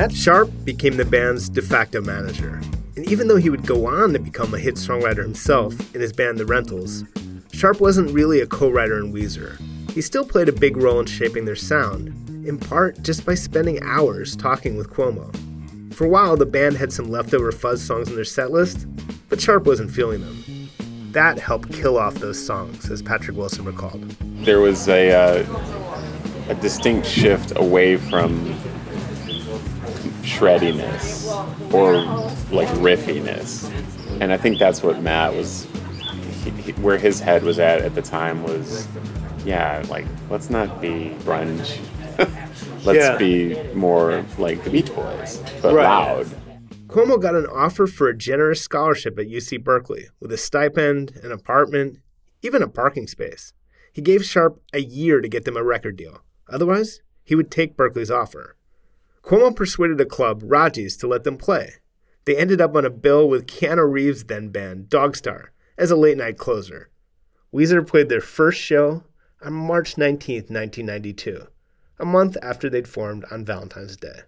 Matt 0.00 0.16
Sharp 0.16 0.50
became 0.64 0.96
the 0.96 1.04
band's 1.04 1.50
de 1.50 1.60
facto 1.60 2.00
manager. 2.00 2.58
And 2.96 3.06
even 3.10 3.28
though 3.28 3.36
he 3.36 3.50
would 3.50 3.66
go 3.66 3.86
on 3.86 4.14
to 4.14 4.18
become 4.18 4.54
a 4.54 4.58
hit 4.58 4.76
songwriter 4.76 5.22
himself 5.22 5.74
in 5.94 6.00
his 6.00 6.10
band 6.10 6.38
The 6.38 6.46
Rentals, 6.46 7.04
Sharp 7.52 7.82
wasn't 7.82 8.10
really 8.10 8.40
a 8.40 8.46
co 8.46 8.70
writer 8.70 8.96
in 8.96 9.12
Weezer. 9.12 9.60
He 9.90 10.00
still 10.00 10.24
played 10.24 10.48
a 10.48 10.52
big 10.52 10.78
role 10.78 11.00
in 11.00 11.04
shaping 11.04 11.44
their 11.44 11.54
sound, 11.54 12.14
in 12.48 12.56
part 12.56 13.02
just 13.02 13.26
by 13.26 13.34
spending 13.34 13.78
hours 13.82 14.36
talking 14.36 14.78
with 14.78 14.88
Cuomo. 14.88 15.36
For 15.92 16.06
a 16.06 16.08
while, 16.08 16.34
the 16.34 16.46
band 16.46 16.78
had 16.78 16.94
some 16.94 17.10
leftover 17.10 17.52
fuzz 17.52 17.82
songs 17.82 18.08
in 18.08 18.14
their 18.14 18.24
set 18.24 18.50
list, 18.50 18.86
but 19.28 19.38
Sharp 19.38 19.66
wasn't 19.66 19.90
feeling 19.90 20.22
them. 20.22 20.70
That 21.12 21.38
helped 21.38 21.74
kill 21.74 21.98
off 21.98 22.14
those 22.14 22.42
songs, 22.42 22.90
as 22.90 23.02
Patrick 23.02 23.36
Wilson 23.36 23.66
recalled. 23.66 24.08
There 24.46 24.60
was 24.60 24.88
a, 24.88 25.12
uh, 25.12 26.48
a 26.48 26.54
distinct 26.54 27.06
shift 27.06 27.52
away 27.56 27.98
from 27.98 28.58
shreddiness 30.22 31.26
or 31.72 31.94
like 32.54 32.68
riffiness. 32.80 33.70
And 34.20 34.32
I 34.32 34.36
think 34.36 34.58
that's 34.58 34.82
what 34.82 35.00
Matt 35.02 35.34
was, 35.34 35.66
he, 36.44 36.50
he, 36.50 36.72
where 36.72 36.98
his 36.98 37.20
head 37.20 37.42
was 37.42 37.58
at 37.58 37.80
at 37.82 37.94
the 37.94 38.02
time 38.02 38.42
was, 38.42 38.86
yeah, 39.44 39.82
like, 39.88 40.06
let's 40.28 40.50
not 40.50 40.80
be 40.80 41.14
grunge. 41.20 41.78
let's 42.84 42.98
Yeah. 42.98 43.16
be 43.16 43.56
more 43.74 44.24
like 44.38 44.62
the 44.64 44.70
Beach 44.70 44.94
Boys, 44.94 45.42
but 45.62 45.74
Right. 45.74 45.84
loud. 45.84 46.26
Cuomo 46.88 47.20
got 47.22 47.36
an 47.36 47.46
offer 47.46 47.86
for 47.86 48.08
a 48.08 48.16
generous 48.16 48.60
scholarship 48.60 49.18
at 49.18 49.26
UC 49.28 49.56
Berkeley 49.62 50.08
with 50.18 50.32
a 50.32 50.36
stipend, 50.36 51.12
an 51.22 51.30
apartment, 51.30 51.98
even 52.42 52.62
a 52.62 52.68
parking 52.68 53.06
space. 53.06 53.52
He 53.92 54.02
gave 54.02 54.24
Sharp 54.24 54.60
a 54.72 54.80
year 54.80 55.20
to 55.20 55.28
get 55.28 55.44
them 55.44 55.56
a 55.56 55.62
record 55.62 55.96
deal. 55.96 56.22
Otherwise, 56.48 57.00
he 57.22 57.34
would 57.36 57.50
take 57.50 57.76
Berkeley's 57.76 58.10
offer. 58.10 58.56
Cuomo 59.22 59.54
persuaded 59.54 60.00
a 60.00 60.06
club, 60.06 60.42
Raji's, 60.42 60.96
to 60.98 61.06
let 61.06 61.24
them 61.24 61.36
play. 61.36 61.74
They 62.24 62.36
ended 62.36 62.60
up 62.60 62.74
on 62.76 62.84
a 62.84 62.90
bill 62.90 63.28
with 63.28 63.46
Keanu 63.46 63.90
Reeves' 63.90 64.24
then 64.24 64.48
band, 64.48 64.88
Dogstar, 64.88 65.48
as 65.78 65.90
a 65.90 65.96
late 65.96 66.18
night 66.18 66.36
closer. 66.36 66.90
Weezer 67.52 67.86
played 67.86 68.08
their 68.08 68.20
first 68.20 68.60
show 68.60 69.04
on 69.42 69.52
March 69.52 69.96
19, 69.96 70.36
1992, 70.48 71.46
a 71.98 72.04
month 72.04 72.36
after 72.42 72.68
they'd 72.68 72.88
formed 72.88 73.24
on 73.30 73.44
Valentine's 73.44 73.96
Day. 73.96 74.20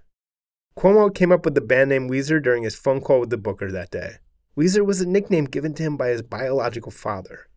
Cuomo 0.76 1.14
came 1.14 1.30
up 1.30 1.44
with 1.44 1.54
the 1.54 1.61
band 1.61 1.90
name 1.90 2.08
Weezer 2.08 2.42
during 2.42 2.62
his 2.62 2.75
phone 2.75 3.00
call 3.00 3.20
with 3.20 3.30
the 3.30 3.37
booker 3.37 3.70
that 3.70 3.90
day. 3.90 4.16
Weezer 4.56 4.84
was 4.84 5.00
a 5.00 5.08
nickname 5.08 5.44
given 5.44 5.75
to 5.75 5.82
him 5.82 5.96
by 5.96 6.08
his 6.08 6.22
biological 6.22 6.90
father. 6.90 7.48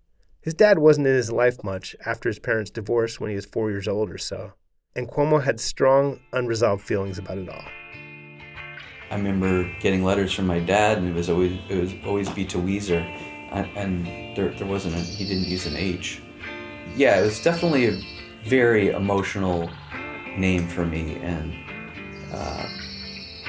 His 0.41 0.53
dad 0.53 0.79
wasn't 0.79 1.07
in 1.07 1.15
his 1.15 1.31
life 1.31 1.63
much 1.63 1.95
after 2.05 2.29
his 2.29 2.39
parents 2.39 2.71
divorced 2.71 3.19
when 3.19 3.29
he 3.29 3.35
was 3.35 3.45
four 3.45 3.71
years 3.71 3.87
old 3.87 4.11
or 4.11 4.17
so, 4.17 4.53
and 4.95 5.07
Cuomo 5.09 5.43
had 5.43 5.59
strong, 5.59 6.19
unresolved 6.33 6.83
feelings 6.83 7.17
about 7.17 7.37
it 7.37 7.49
all. 7.49 7.65
I 9.11 9.15
remember 9.15 9.69
getting 9.81 10.03
letters 10.03 10.33
from 10.33 10.47
my 10.47 10.59
dad, 10.59 10.97
and 10.97 11.07
it 11.07 11.13
was 11.13 11.29
always 11.29 11.59
it 11.69 11.79
was 11.79 11.93
always 12.05 12.29
be 12.29 12.45
to 12.45 12.57
Weezer, 12.57 13.01
and, 13.51 13.69
and 13.77 14.37
there 14.37 14.49
there 14.49 14.67
wasn't 14.67 14.95
a, 14.95 14.99
he 14.99 15.25
didn't 15.25 15.45
use 15.45 15.65
an 15.65 15.75
H. 15.75 16.21
Yeah, 16.95 17.19
it 17.19 17.23
was 17.23 17.41
definitely 17.43 17.87
a 17.87 18.01
very 18.43 18.89
emotional 18.89 19.69
name 20.37 20.67
for 20.67 20.85
me, 20.85 21.15
and 21.17 21.53
uh, 22.33 22.67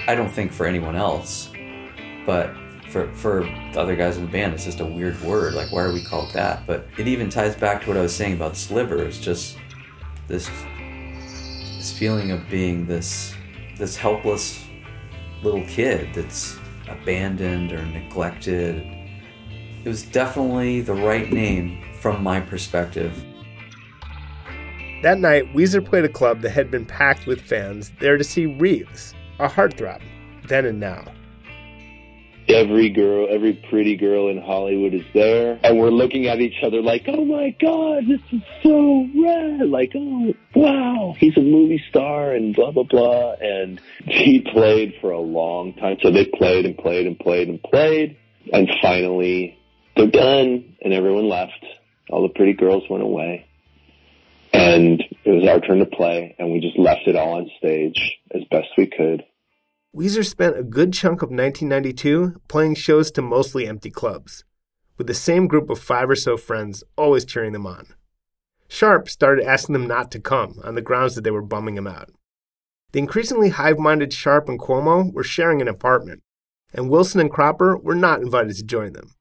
I 0.06 0.14
don't 0.14 0.30
think 0.30 0.52
for 0.52 0.66
anyone 0.66 0.94
else, 0.94 1.50
but 2.26 2.54
for 2.90 3.10
for 3.14 3.44
the 3.72 3.80
other 3.80 3.96
guys 3.96 4.18
in 4.18 4.26
the 4.26 4.30
band, 4.30 4.52
it's 4.52 4.64
just 4.64 4.80
a 4.80 4.86
weird 4.86 5.20
word. 5.22 5.54
Like, 5.54 5.72
why 5.72 5.82
are 5.82 5.92
we 5.92 6.02
called 6.02 6.32
that? 6.34 6.66
But 6.66 6.86
it 6.98 7.08
even 7.08 7.30
ties 7.30 7.56
back 7.56 7.82
to 7.82 7.88
what 7.88 7.96
I 7.96 8.02
was 8.02 8.14
saying 8.14 8.34
about 8.34 8.56
Sliver. 8.56 9.02
It's 9.02 9.18
just 9.18 9.56
this 10.28 10.50
this 11.86 11.96
feeling 11.96 12.32
of 12.32 12.48
being 12.50 12.84
this 12.84 13.32
this 13.76 13.96
helpless 13.96 14.64
little 15.44 15.64
kid 15.66 16.12
that's 16.12 16.58
abandoned 16.88 17.70
or 17.70 17.84
neglected. 17.86 18.84
It 19.84 19.88
was 19.88 20.02
definitely 20.02 20.80
the 20.80 20.94
right 20.94 21.30
name 21.30 21.84
from 22.00 22.24
my 22.24 22.40
perspective. 22.40 23.24
That 25.04 25.20
night, 25.20 25.54
Weezer 25.54 25.84
played 25.84 26.04
a 26.04 26.08
club 26.08 26.40
that 26.40 26.50
had 26.50 26.72
been 26.72 26.86
packed 26.86 27.28
with 27.28 27.40
fans 27.40 27.92
there 28.00 28.16
to 28.16 28.24
see 28.24 28.46
Reeves, 28.46 29.14
a 29.38 29.46
heartthrob, 29.46 30.02
then 30.48 30.64
and 30.64 30.80
now. 30.80 31.04
Every 32.48 32.90
girl, 32.90 33.26
every 33.28 33.54
pretty 33.54 33.96
girl 33.96 34.28
in 34.28 34.40
Hollywood 34.40 34.94
is 34.94 35.04
there, 35.12 35.58
and 35.64 35.80
we're 35.80 35.90
looking 35.90 36.28
at 36.28 36.38
each 36.38 36.62
other 36.62 36.80
like, 36.80 37.02
"Oh 37.08 37.24
my 37.24 37.50
God, 37.60 38.04
this 38.06 38.20
is 38.30 38.40
so 38.62 39.08
rad!" 39.20 39.68
Like, 39.68 39.92
"Oh 39.96 40.32
wow, 40.54 41.14
he's 41.18 41.36
a 41.36 41.40
movie 41.40 41.82
star," 41.90 42.32
and 42.32 42.54
blah 42.54 42.70
blah 42.70 42.84
blah. 42.84 43.34
And 43.40 43.80
he 44.06 44.40
played 44.40 44.94
for 45.00 45.10
a 45.10 45.20
long 45.20 45.72
time, 45.74 45.96
so 46.00 46.12
they 46.12 46.24
played 46.24 46.66
and 46.66 46.78
played 46.78 47.06
and 47.06 47.18
played 47.18 47.48
and 47.48 47.60
played, 47.60 48.16
and 48.52 48.70
finally 48.80 49.58
they're 49.96 50.06
done, 50.06 50.76
and 50.80 50.92
everyone 50.94 51.28
left. 51.28 51.64
All 52.10 52.22
the 52.22 52.32
pretty 52.32 52.52
girls 52.52 52.84
went 52.88 53.02
away, 53.02 53.46
and 54.52 55.02
it 55.24 55.30
was 55.30 55.48
our 55.48 55.58
turn 55.60 55.80
to 55.80 55.86
play, 55.86 56.36
and 56.38 56.52
we 56.52 56.60
just 56.60 56.78
left 56.78 57.08
it 57.08 57.16
all 57.16 57.38
on 57.38 57.50
stage 57.58 58.18
as 58.32 58.42
best 58.50 58.68
we 58.78 58.86
could. 58.86 59.24
Weezer 59.96 60.26
spent 60.26 60.58
a 60.58 60.62
good 60.62 60.92
chunk 60.92 61.22
of 61.22 61.30
1992 61.30 62.42
playing 62.48 62.74
shows 62.74 63.10
to 63.12 63.22
mostly 63.22 63.66
empty 63.66 63.90
clubs, 63.90 64.44
with 64.98 65.06
the 65.06 65.14
same 65.14 65.46
group 65.46 65.70
of 65.70 65.78
five 65.78 66.10
or 66.10 66.14
so 66.14 66.36
friends 66.36 66.84
always 66.98 67.24
cheering 67.24 67.52
them 67.52 67.66
on. 67.66 67.94
Sharp 68.68 69.08
started 69.08 69.46
asking 69.46 69.72
them 69.72 69.86
not 69.86 70.10
to 70.10 70.20
come 70.20 70.60
on 70.62 70.74
the 70.74 70.82
grounds 70.82 71.14
that 71.14 71.24
they 71.24 71.30
were 71.30 71.40
bumming 71.40 71.78
him 71.78 71.86
out. 71.86 72.10
The 72.92 72.98
increasingly 72.98 73.48
hive 73.48 73.78
minded 73.78 74.12
Sharp 74.12 74.50
and 74.50 74.60
Cuomo 74.60 75.10
were 75.14 75.24
sharing 75.24 75.62
an 75.62 75.68
apartment, 75.68 76.22
and 76.74 76.90
Wilson 76.90 77.22
and 77.22 77.30
Cropper 77.30 77.78
were 77.78 77.94
not 77.94 78.20
invited 78.20 78.54
to 78.56 78.64
join 78.64 78.92
them. 78.92 79.14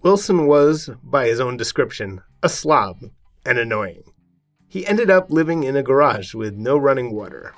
Wilson 0.00 0.46
was, 0.46 0.88
by 1.02 1.26
his 1.26 1.38
own 1.38 1.58
description, 1.58 2.22
a 2.42 2.48
slob 2.48 2.96
and 3.44 3.58
annoying. 3.58 4.04
He 4.68 4.86
ended 4.86 5.10
up 5.10 5.30
living 5.30 5.64
in 5.64 5.76
a 5.76 5.82
garage 5.82 6.32
with 6.32 6.54
no 6.54 6.78
running 6.78 7.12
water. 7.12 7.52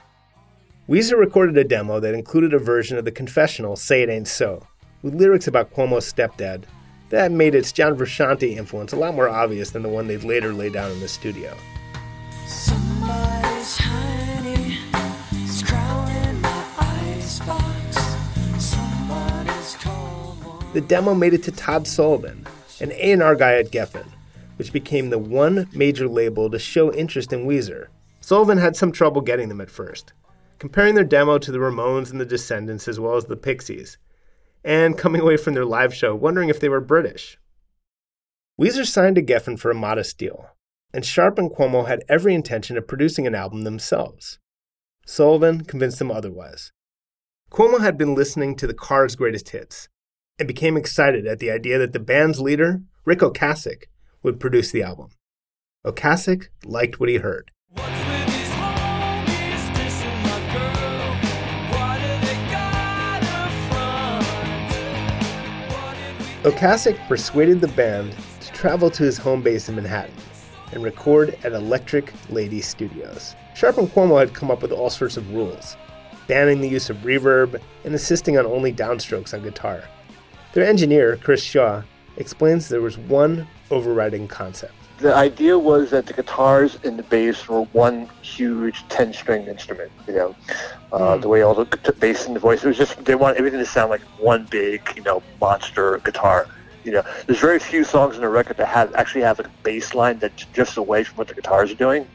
Weezer 0.89 1.19
recorded 1.19 1.59
a 1.59 1.65
demo 1.65 1.99
that 1.99 2.15
included 2.15 2.55
a 2.55 2.61
version 2.61 2.97
of 2.97 3.05
the 3.05 3.11
confessional 3.11 3.75
Say 3.75 4.03
It 4.03 4.09
Ain't 4.09 4.29
So, 4.29 4.69
with 5.03 5.17
lyrics 5.17 5.49
about 5.49 5.73
Cuomo's 5.73 6.11
stepdad 6.13 6.63
that 7.09 7.33
made 7.33 7.57
its 7.57 7.73
John 7.73 7.97
Frusciante 7.97 8.57
influence 8.57 8.93
a 8.93 8.97
lot 8.97 9.17
more 9.17 9.29
obvious 9.29 9.71
than 9.71 9.83
the 9.83 9.89
one 9.89 10.07
they'd 10.07 10.23
later 10.23 10.53
lay 10.53 10.71
down 10.71 10.93
in 10.93 11.01
the 11.01 11.09
studio. 11.09 11.57
Somebody's 12.47 13.79
honey 13.79 14.79
is 15.45 15.61
crawling 15.65 16.41
my 16.41 16.65
icebox. 16.79 17.97
Somebody's 18.65 19.77
The 20.73 20.85
demo 20.87 21.17
made 21.17 21.35
it 21.35 21.43
to 21.45 21.51
Todd 21.51 21.89
Sullivan, 21.89 22.47
an 22.81 22.93
A&R 22.93 23.35
guy 23.35 23.55
at 23.55 23.73
Geffen, 23.73 24.07
which 24.57 24.73
became 24.73 25.11
the 25.11 25.19
one 25.19 25.69
major 25.73 26.07
label 26.07 26.49
to 26.49 26.61
show 26.61 26.93
interest 26.93 27.33
in 27.33 27.45
Weezer. 27.45 27.89
Sullivan 28.21 28.59
had 28.59 28.77
some 28.77 28.93
trouble 28.93 29.21
getting 29.21 29.49
them 29.49 29.61
at 29.61 29.71
first, 29.71 30.13
comparing 30.59 30.95
their 30.95 31.05
demo 31.05 31.39
to 31.39 31.53
the 31.53 31.59
Ramones 31.59 32.11
and 32.11 32.21
the 32.21 32.27
Descendents 32.27 32.89
as 32.89 32.99
well 32.99 33.17
as 33.17 33.27
the 33.27 33.37
Pixies, 33.37 33.99
and 34.65 34.99
coming 34.99 35.21
away 35.21 35.37
from 35.37 35.55
their 35.55 35.65
live 35.65 35.95
show 35.95 36.15
wondering 36.15 36.49
if 36.49 36.61
they 36.61 36.69
were 36.69 36.81
British. 36.81 37.39
Weezer 38.61 38.87
signed 38.87 39.17
to 39.17 39.23
Geffen 39.23 39.59
for 39.59 39.71
a 39.71 39.75
modest 39.75 40.19
deal, 40.19 40.51
and 40.93 41.05
Sharp 41.05 41.39
and 41.39 41.51
Cuomo 41.51 41.87
had 41.87 42.05
every 42.09 42.35
intention 42.35 42.77
of 42.77 42.89
producing 42.89 43.27
an 43.27 43.35
album 43.35 43.65
themselves. 43.65 44.39
Sullivan 45.05 45.65
convinced 45.65 45.99
them 45.99 46.11
otherwise. 46.11 46.73
Cuomo 47.51 47.81
had 47.81 47.97
been 47.97 48.15
listening 48.15 48.57
to 48.57 48.67
the 48.67 48.75
Cars' 48.75 49.15
greatest 49.15 49.51
hits 49.51 49.89
and 50.39 50.49
became 50.49 50.77
excited 50.77 51.27
at 51.27 51.39
the 51.39 51.51
idea 51.51 51.79
that 51.79 51.93
the 51.93 52.01
band's 52.01 52.41
leader, 52.41 52.83
Ric 53.05 53.21
Ocasek, 53.21 53.85
would 54.23 54.41
produce 54.41 54.73
the 54.73 54.83
album. 54.83 55.11
Ocasek 55.87 56.49
liked 56.65 56.99
what 56.99 57.09
he 57.09 57.17
heard. 57.17 57.53
Ocasek 66.47 67.09
persuaded 67.09 67.61
the 67.61 67.67
band 67.67 68.15
to 68.39 68.53
travel 68.53 68.89
to 68.89 69.03
his 69.03 69.19
home 69.19 69.43
base 69.43 69.69
in 69.69 69.75
Manhattan 69.75 70.15
and 70.71 70.81
record 70.81 71.37
at 71.43 71.55
Electric 71.55 72.13
Lady 72.31 72.61
Studios. 72.61 73.35
Sharp 73.57 73.79
and 73.79 73.89
Cuomo 73.89 74.21
had 74.21 74.33
come 74.33 74.53
up 74.53 74.63
with 74.63 74.71
all 74.71 74.89
sorts 74.89 75.17
of 75.17 75.29
rules, 75.35 75.77
banning 76.29 76.61
the 76.61 76.69
use 76.69 76.89
of 76.89 76.99
reverb 76.99 77.61
and 77.83 77.93
insisting 77.93 78.39
on 78.39 78.47
only 78.47 78.73
downstrokes 78.73 79.35
on 79.35 79.43
guitar. 79.43 79.89
Their 80.53 80.65
engineer, 80.65 81.17
Chris 81.17 81.43
Shaw, 81.43 81.83
explains 82.17 82.69
there 82.69 82.81
was 82.81 82.97
one 82.97 83.49
overriding 83.73 84.29
concept. 84.29 84.73
The 84.99 85.15
idea 85.15 85.59
was 85.59 85.91
that 85.91 86.07
the 86.07 86.15
guitars 86.15 86.79
and 86.83 86.99
the 86.99 87.03
bass 87.03 87.47
were 87.49 87.63
one 87.73 88.09
huge 88.23 88.87
ten-string 88.89 89.47
instrument. 89.47 89.93
You 90.07 90.15
know, 90.15 90.37
uh, 90.91 91.19
the 91.19 91.29
way 91.29 91.43
all 91.43 91.55
the 91.55 91.67
bass 91.99 92.27
and 92.27 92.35
the 92.35 92.41
voice. 92.41 92.65
It 92.65 92.69
was 92.69 92.79
just 92.79 93.05
they 93.05 93.15
want 93.15 93.37
everything 93.37 93.59
to 93.59 93.67
sound 93.67 93.91
like 93.91 94.01
one 94.19 94.47
big, 94.51 94.91
you 94.97 95.03
know, 95.03 95.23
monster 95.41 95.99
guitar. 95.99 96.47
You 96.85 96.93
know, 96.93 97.03
there's 97.27 97.41
very 97.41 97.59
few 97.59 97.85
songs 97.85 98.15
in 98.15 98.23
the 98.23 98.29
record 98.29 98.57
that 98.57 98.69
have 98.69 98.95
actually 98.95 99.23
have 99.23 99.39
like 99.39 99.49
a 99.49 99.63
bass 99.63 99.95
line 99.95 100.19
that 100.21 100.33
drifts 100.55 100.77
away 100.77 101.05
from 101.05 101.17
what 101.19 101.29
the 101.29 101.35
guitars 101.35 101.71
are 101.71 101.75
doing. 101.75 102.07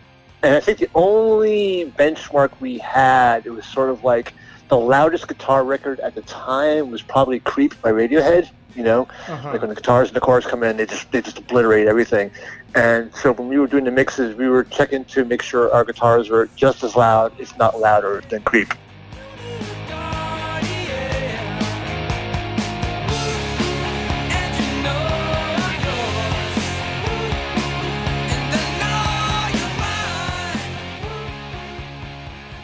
And 0.42 0.56
I 0.56 0.60
think 0.60 0.80
the 0.80 0.90
only 0.96 1.94
benchmark 2.00 2.52
we 2.60 2.80
had, 2.80 3.46
it 3.46 3.52
was 3.52 3.66
sort 3.66 3.92
of 3.92 4.04
like 4.04 4.34
the 4.70 4.78
loudest 4.78 5.28
guitar 5.28 5.64
record 5.64 6.00
at 6.00 6.16
the 6.16 6.22
time 6.22 6.90
was 6.90 7.04
probably 7.04 7.42
"Creep" 7.42 7.80
by 7.82 7.92
Radiohead. 7.92 8.50
You 8.76 8.84
know, 8.84 9.08
Uh-huh. 9.28 9.50
like 9.52 9.62
when 9.62 9.70
the 9.70 9.76
guitars 9.76 10.08
and 10.10 10.16
the 10.16 10.22
chorus 10.22 10.46
come 10.46 10.64
in, 10.64 10.78
they 10.78 10.86
just 10.86 11.12
they 11.12 11.22
just 11.22 11.38
obliterate 11.40 11.88
everything. 11.88 12.32
And 12.74 13.14
so 13.16 13.34
when 13.34 13.50
we 13.50 13.60
were 13.60 13.68
doing 13.68 13.84
the 13.84 13.92
mixes, 13.92 14.36
we 14.36 14.48
were 14.48 14.64
checking 14.64 15.04
to 15.06 15.26
make 15.26 15.42
sure 15.42 15.72
our 15.74 15.84
guitars 15.84 16.30
were 16.30 16.48
just 16.56 16.84
as 16.84 16.96
loud, 16.96 17.34
if 17.38 17.58
not 17.58 17.80
louder, 17.80 18.24
than 18.30 18.42
Creep. 18.44 18.74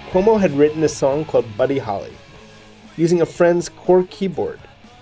Cuomo 0.09 0.39
had 0.39 0.51
written 0.53 0.83
a 0.83 0.89
song 0.89 1.25
called 1.25 1.45
Buddy 1.57 1.77
Holly, 1.79 2.13
using 2.95 3.21
a 3.21 3.25
friend's 3.25 3.69
Korg 3.69 4.09
keyboard 4.09 4.59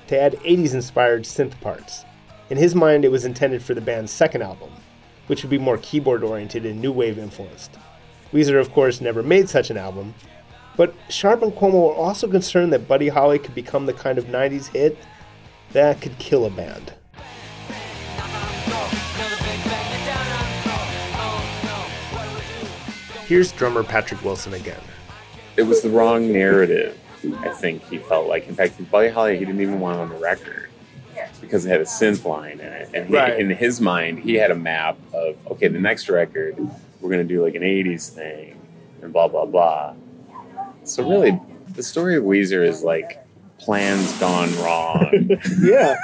to 0.08 0.20
add 0.20 0.34
80s 0.34 0.74
inspired 0.74 1.24
synth 1.24 1.60
parts. 1.62 2.06
In 2.50 2.58
his 2.58 2.76
mind, 2.76 3.06
it 3.06 3.12
was 3.12 3.26
intended 3.26 3.64
for 3.64 3.74
the 3.74 3.82
band's 3.82 4.12
second 4.12 4.42
album, 4.42 4.72
which 5.28 5.44
would 5.44 5.50
be 5.50 5.58
more 5.58 5.78
keyboard 5.80 6.24
oriented 6.24 6.66
and 6.66 6.82
new 6.82 6.92
wave 6.92 7.18
influenced. 7.18 7.72
Weezer, 8.32 8.60
of 8.60 8.72
course, 8.72 9.02
never 9.02 9.24
made 9.24 9.50
such 9.50 9.70
an 9.70 9.78
album, 9.78 10.14
but 10.78 10.94
Sharp 11.10 11.42
and 11.42 11.54
Cuomo 11.54 11.88
were 11.88 11.96
also 11.96 12.28
concerned 12.28 12.74
that 12.74 12.88
Buddy 12.88 13.08
Holly 13.08 13.40
could 13.40 13.56
become 13.56 13.86
the 13.86 13.94
kind 13.94 14.18
of 14.18 14.26
90s 14.26 14.68
hit 14.68 14.98
that 15.72 16.02
could 16.02 16.18
kill 16.20 16.46
a 16.46 16.50
band. 16.50 16.94
Here's 23.26 23.52
drummer 23.54 23.84
Patrick 23.84 24.24
Wilson 24.24 24.54
again. 24.54 24.82
It 25.58 25.64
was 25.64 25.82
the 25.82 25.90
wrong 25.90 26.32
narrative. 26.32 27.00
I 27.42 27.50
think 27.50 27.84
he 27.90 27.98
felt 27.98 28.28
like. 28.28 28.48
In 28.48 28.56
fact, 28.56 28.74
Buddy 28.92 29.10
Holly, 29.10 29.38
he 29.38 29.46
didn't 29.46 29.62
even 29.62 29.80
want 29.80 30.00
on 30.00 30.10
the 30.10 30.16
record 30.16 30.70
because 31.42 31.66
it 31.66 31.70
had 31.70 31.82
a 31.82 31.86
synth 31.86 32.26
line 32.26 32.60
in 32.60 32.68
it, 32.68 32.90
and 32.94 33.08
he, 33.08 33.16
Right. 33.16 33.40
in 33.40 33.50
his 33.50 33.80
mind, 33.82 34.20
he 34.20 34.36
had 34.36 34.52
a 34.52 34.56
map 34.56 34.98
of 35.14 35.36
okay, 35.52 35.68
the 35.68 35.80
next 35.80 36.10
record 36.10 36.56
we're 37.02 37.10
gonna 37.10 37.24
do 37.24 37.44
like 37.44 37.56
an 37.56 37.62
'80s 37.64 38.10
thing, 38.10 38.60
and 39.02 39.12
blah 39.14 39.28
blah 39.28 39.46
blah. 39.46 39.94
So 40.84 41.08
really, 41.08 41.40
the 41.74 41.84
story 41.84 42.16
of 42.16 42.24
Weezer 42.24 42.66
is 42.66 42.84
like 42.84 43.20
plans 43.58 44.12
gone 44.20 44.54
wrong. 44.58 45.30
yeah, 45.62 45.96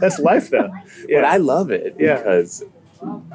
that's 0.00 0.18
life 0.18 0.50
though. 0.50 0.70
But 1.08 1.24
I 1.24 1.36
love 1.36 1.70
it 1.70 1.94
Yeah. 1.98 2.16
because 2.16 2.64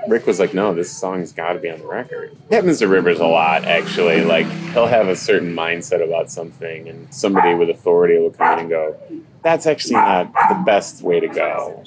Ric 0.07 0.25
was 0.25 0.39
like, 0.39 0.53
no, 0.53 0.73
this 0.73 0.91
song's 0.91 1.31
got 1.31 1.53
to 1.53 1.59
be 1.59 1.69
on 1.69 1.79
the 1.79 1.85
record. 1.87 2.35
It 2.49 2.55
happens 2.55 2.79
to 2.79 2.87
Rivers 2.87 3.19
a 3.19 3.27
lot, 3.27 3.65
actually. 3.65 4.23
Like, 4.23 4.47
he'll 4.73 4.87
have 4.87 5.07
a 5.07 5.15
certain 5.15 5.53
mindset 5.53 6.03
about 6.03 6.31
something, 6.31 6.87
and 6.87 7.13
somebody 7.13 7.53
with 7.53 7.69
authority 7.69 8.17
will 8.17 8.31
come 8.31 8.53
in 8.53 8.59
and 8.59 8.69
go, 8.69 8.97
that's 9.43 9.67
actually 9.67 9.95
not 9.95 10.33
the 10.49 10.63
best 10.65 11.01
way 11.01 11.19
to 11.19 11.27
go. 11.27 11.83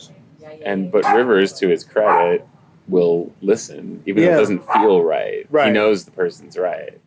And, 0.64 0.92
but 0.92 1.05
Rivers, 1.14 1.53
to 1.55 1.68
his 1.68 1.85
credit, 1.85 2.47
will 2.88 3.33
listen, 3.40 4.03
even 4.07 4.25
though 4.25 4.33
it 4.33 4.37
doesn't 4.37 4.64
feel 4.73 5.03
right. 5.03 5.47
He 5.51 5.71
knows 5.71 6.05
the 6.05 6.11
person's 6.11 6.57
right. 6.57 6.99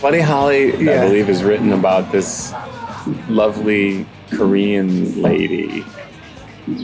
Buddy 0.00 0.20
Holly, 0.20 0.72
I 0.88 1.06
believe, 1.06 1.28
is 1.28 1.42
written 1.42 1.72
about 1.72 2.10
this 2.10 2.54
lovely 3.28 4.06
Korean 4.32 5.20
lady. 5.22 5.82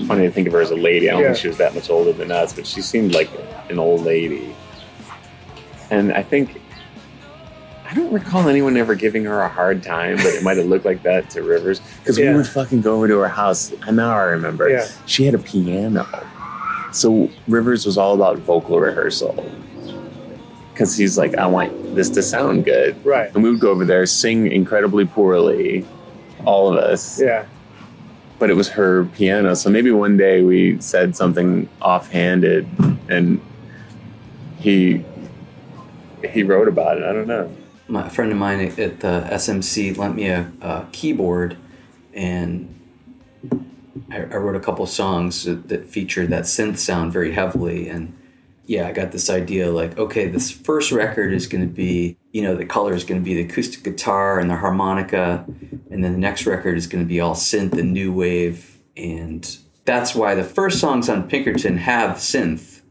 Funny 0.07 0.24
to 0.26 0.31
think 0.31 0.46
of 0.46 0.52
her 0.55 0.61
as 0.61 0.70
a 0.70 0.76
lady. 0.76 1.09
I 1.09 1.12
don't 1.12 1.22
Yeah. 1.22 1.29
think 1.29 1.38
she 1.38 1.48
was 1.48 1.59
that 1.59 1.74
much 1.74 1.90
older 1.90 2.12
than 2.12 2.31
us, 2.33 2.52
but 2.52 2.66
she 2.66 2.81
seemed 2.81 3.14
like 3.14 3.31
an 3.70 3.79
old 3.79 4.05
lady. 4.05 4.55
And 5.90 6.12
I 6.12 6.22
think 6.22 6.61
I 7.88 7.94
don't 7.94 8.12
recall 8.12 8.48
anyone 8.48 8.76
ever 8.76 8.96
giving 8.96 9.24
her 9.26 9.42
a 9.42 9.48
hard 9.48 9.81
time, 9.85 10.16
but 10.16 10.26
it 10.26 10.42
might 10.42 10.57
have 10.57 10.66
looked 10.66 10.85
like 10.85 11.05
that 11.05 11.31
to 11.31 11.42
Rivers 11.42 11.81
because 12.00 12.18
Yeah. 12.18 12.31
we 12.33 12.38
would 12.38 12.46
fucking 12.48 12.81
go 12.81 12.96
over 12.96 13.07
to 13.07 13.18
her 13.18 13.29
house. 13.29 13.72
And 13.87 13.96
now 13.96 14.11
I 14.12 14.22
remember. 14.22 14.68
Yeah. 14.68 14.87
She 15.07 15.24
had 15.24 15.35
a 15.35 15.38
piano, 15.38 16.05
so 16.90 17.31
Rivers 17.46 17.87
was 17.87 17.96
all 17.96 18.14
about 18.14 18.38
vocal 18.38 18.81
rehearsal 18.81 19.37
because 20.72 20.96
he's 20.96 21.16
like, 21.16 21.37
I 21.37 21.46
want 21.46 21.94
this 21.94 22.11
to 22.11 22.22
sound 22.22 22.64
good. 22.64 22.96
Right. 23.05 23.31
And 23.33 23.44
we 23.44 23.50
would 23.50 23.61
go 23.61 23.70
over 23.70 23.85
there, 23.85 24.05
sing 24.05 24.50
incredibly 24.50 25.05
poorly, 25.05 25.85
all 26.44 26.72
of 26.72 26.79
us. 26.79 27.20
Yeah. 27.20 27.46
But 28.38 28.51
it 28.51 28.55
was 28.55 28.68
her 28.70 29.05
piano. 29.05 29.55
So 29.55 29.70
maybe 29.70 29.90
one 29.90 30.16
day 30.16 30.42
we 30.42 30.81
said 30.81 31.16
something 31.16 31.68
offhanded 31.81 32.68
and 33.09 33.40
he 34.59 35.05
he 36.25 36.42
wrote 36.42 36.68
about 36.68 36.99
it. 36.99 37.05
I 37.05 37.12
don't 37.12 37.27
know. 37.27 37.55
my 37.88 38.07
a 38.07 38.11
friend 38.11 38.33
of 38.33 38.38
mine 38.38 38.61
at 38.61 38.79
at 38.79 39.01
the 39.01 39.27
SMC 39.31 39.96
lent 39.96 40.16
me 40.16 40.29
a, 40.29 40.51
a 40.61 40.87
keyboard, 40.92 41.57
and 42.12 42.72
I, 44.11 44.18
I 44.22 44.37
wrote 44.37 44.57
a 44.57 44.61
couple 44.61 44.87
songs 44.87 45.44
that, 45.44 45.68
that 45.68 45.87
featured 45.87 46.31
that 46.31 46.44
synth 46.44 46.79
sound 46.79 47.12
very 47.12 47.33
heavily. 47.33 47.88
And 47.88 48.16
yeah, 48.66 48.88
I 48.88 48.92
got 48.92 49.12
this 49.12 49.31
idea 49.31 49.70
like, 49.70 49.99
okay, 49.99 50.29
this 50.29 50.51
first 50.51 50.92
record 50.92 51.33
is 51.33 51.46
going 51.46 51.66
to 51.66 51.72
be, 51.72 52.16
you 52.37 52.42
know, 52.42 52.55
the 52.55 52.66
color 52.66 52.92
is 52.92 53.03
going 53.03 53.18
to 53.18 53.25
be 53.25 53.33
the 53.33 53.49
acoustic 53.51 53.83
guitar 53.83 54.38
and 54.38 54.51
the 54.51 54.57
harmonica, 54.57 55.42
and 55.90 56.05
then 56.05 56.12
the 56.12 56.18
next 56.18 56.44
record 56.44 56.77
is 56.77 56.87
going 56.87 57.03
to 57.03 57.09
be 57.09 57.18
all 57.18 57.35
synth 57.35 57.72
and 57.72 57.94
new 57.94 58.12
wave, 58.12 58.77
and 58.94 59.57
that's 59.87 60.14
why 60.14 60.35
the 60.35 60.44
first 60.44 60.79
songs 60.79 61.09
on 61.09 61.31
Pinkerton 61.31 61.79
have 61.79 62.16
synth, 62.16 62.83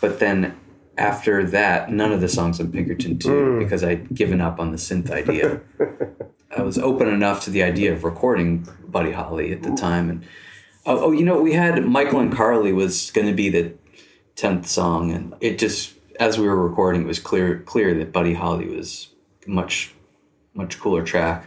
but 0.00 0.18
then 0.18 0.58
after 0.96 1.44
that, 1.44 1.92
none 1.92 2.10
of 2.10 2.22
the 2.22 2.28
songs 2.28 2.58
on 2.58 2.72
Pinkerton 2.72 3.16
do 3.16 3.28
Mm. 3.28 3.58
because 3.58 3.84
I'd 3.84 4.14
given 4.14 4.40
up 4.40 4.58
on 4.58 4.70
the 4.70 4.78
synth 4.78 5.10
idea. 5.10 5.60
I 6.56 6.62
was 6.62 6.78
open 6.78 7.06
enough 7.06 7.44
to 7.44 7.50
the 7.50 7.62
idea 7.62 7.92
of 7.92 8.02
recording 8.02 8.66
Buddy 8.88 9.12
Holly 9.12 9.52
at 9.52 9.62
the 9.62 9.76
time, 9.76 10.08
and 10.08 10.24
oh, 10.86 11.04
oh 11.04 11.12
you 11.12 11.22
know, 11.22 11.38
we 11.42 11.52
had 11.52 11.84
Michael 11.84 12.20
and 12.20 12.32
Carly 12.32 12.72
was 12.72 13.10
going 13.10 13.26
to 13.26 13.34
be 13.34 13.50
the 13.50 13.74
tenth 14.36 14.66
song, 14.66 15.12
and 15.12 15.34
it 15.42 15.58
just 15.58 15.97
as 16.18 16.38
we 16.38 16.46
were 16.46 16.56
recording, 16.56 17.02
it 17.02 17.06
was 17.06 17.18
clear 17.18 17.60
clear 17.60 17.94
that 17.94 18.12
Buddy 18.12 18.34
Holly 18.34 18.68
was 18.68 19.08
much 19.46 19.94
much 20.54 20.78
cooler 20.78 21.02
track, 21.04 21.46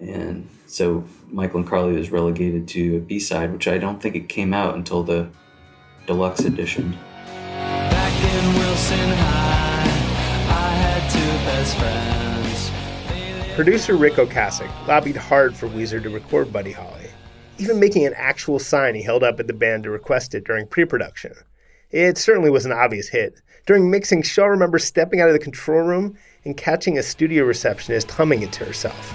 and 0.00 0.48
so 0.66 1.04
Michael 1.28 1.60
and 1.60 1.68
Carly 1.68 1.96
was 1.96 2.10
relegated 2.10 2.66
to 2.68 2.96
a 2.96 3.00
B 3.00 3.18
side, 3.20 3.52
which 3.52 3.68
I 3.68 3.78
don't 3.78 4.00
think 4.00 4.16
it 4.16 4.28
came 4.28 4.54
out 4.54 4.74
until 4.74 5.02
the 5.02 5.28
deluxe 6.06 6.40
edition. 6.40 6.96
Back 7.26 8.12
in 8.24 8.54
Wilson 8.54 9.08
High, 9.18 9.82
I 10.48 10.70
had 10.74 11.10
two 11.10 11.18
best 11.44 11.76
friends. 11.76 13.54
Producer 13.54 13.96
Ric 13.96 14.14
Ocasek 14.14 14.86
lobbied 14.86 15.16
hard 15.16 15.56
for 15.56 15.68
Weezer 15.68 16.02
to 16.02 16.10
record 16.10 16.52
Buddy 16.52 16.72
Holly, 16.72 17.08
even 17.58 17.80
making 17.80 18.06
an 18.06 18.14
actual 18.16 18.58
sign 18.58 18.94
he 18.94 19.02
held 19.02 19.22
up 19.22 19.40
at 19.40 19.46
the 19.46 19.52
band 19.52 19.84
to 19.84 19.90
request 19.90 20.34
it 20.34 20.44
during 20.44 20.66
pre 20.66 20.84
production. 20.84 21.34
It 21.90 22.18
certainly 22.18 22.50
was 22.50 22.66
an 22.66 22.72
obvious 22.72 23.08
hit. 23.08 23.42
During 23.64 23.90
mixing, 23.90 24.22
Shaw 24.22 24.46
remembers 24.46 24.84
stepping 24.84 25.20
out 25.20 25.28
of 25.28 25.34
the 25.34 25.38
control 25.38 25.82
room 25.82 26.16
and 26.44 26.56
catching 26.56 26.98
a 26.98 27.02
studio 27.02 27.44
receptionist 27.44 28.10
humming 28.10 28.42
it 28.42 28.52
to 28.52 28.64
herself. 28.64 29.14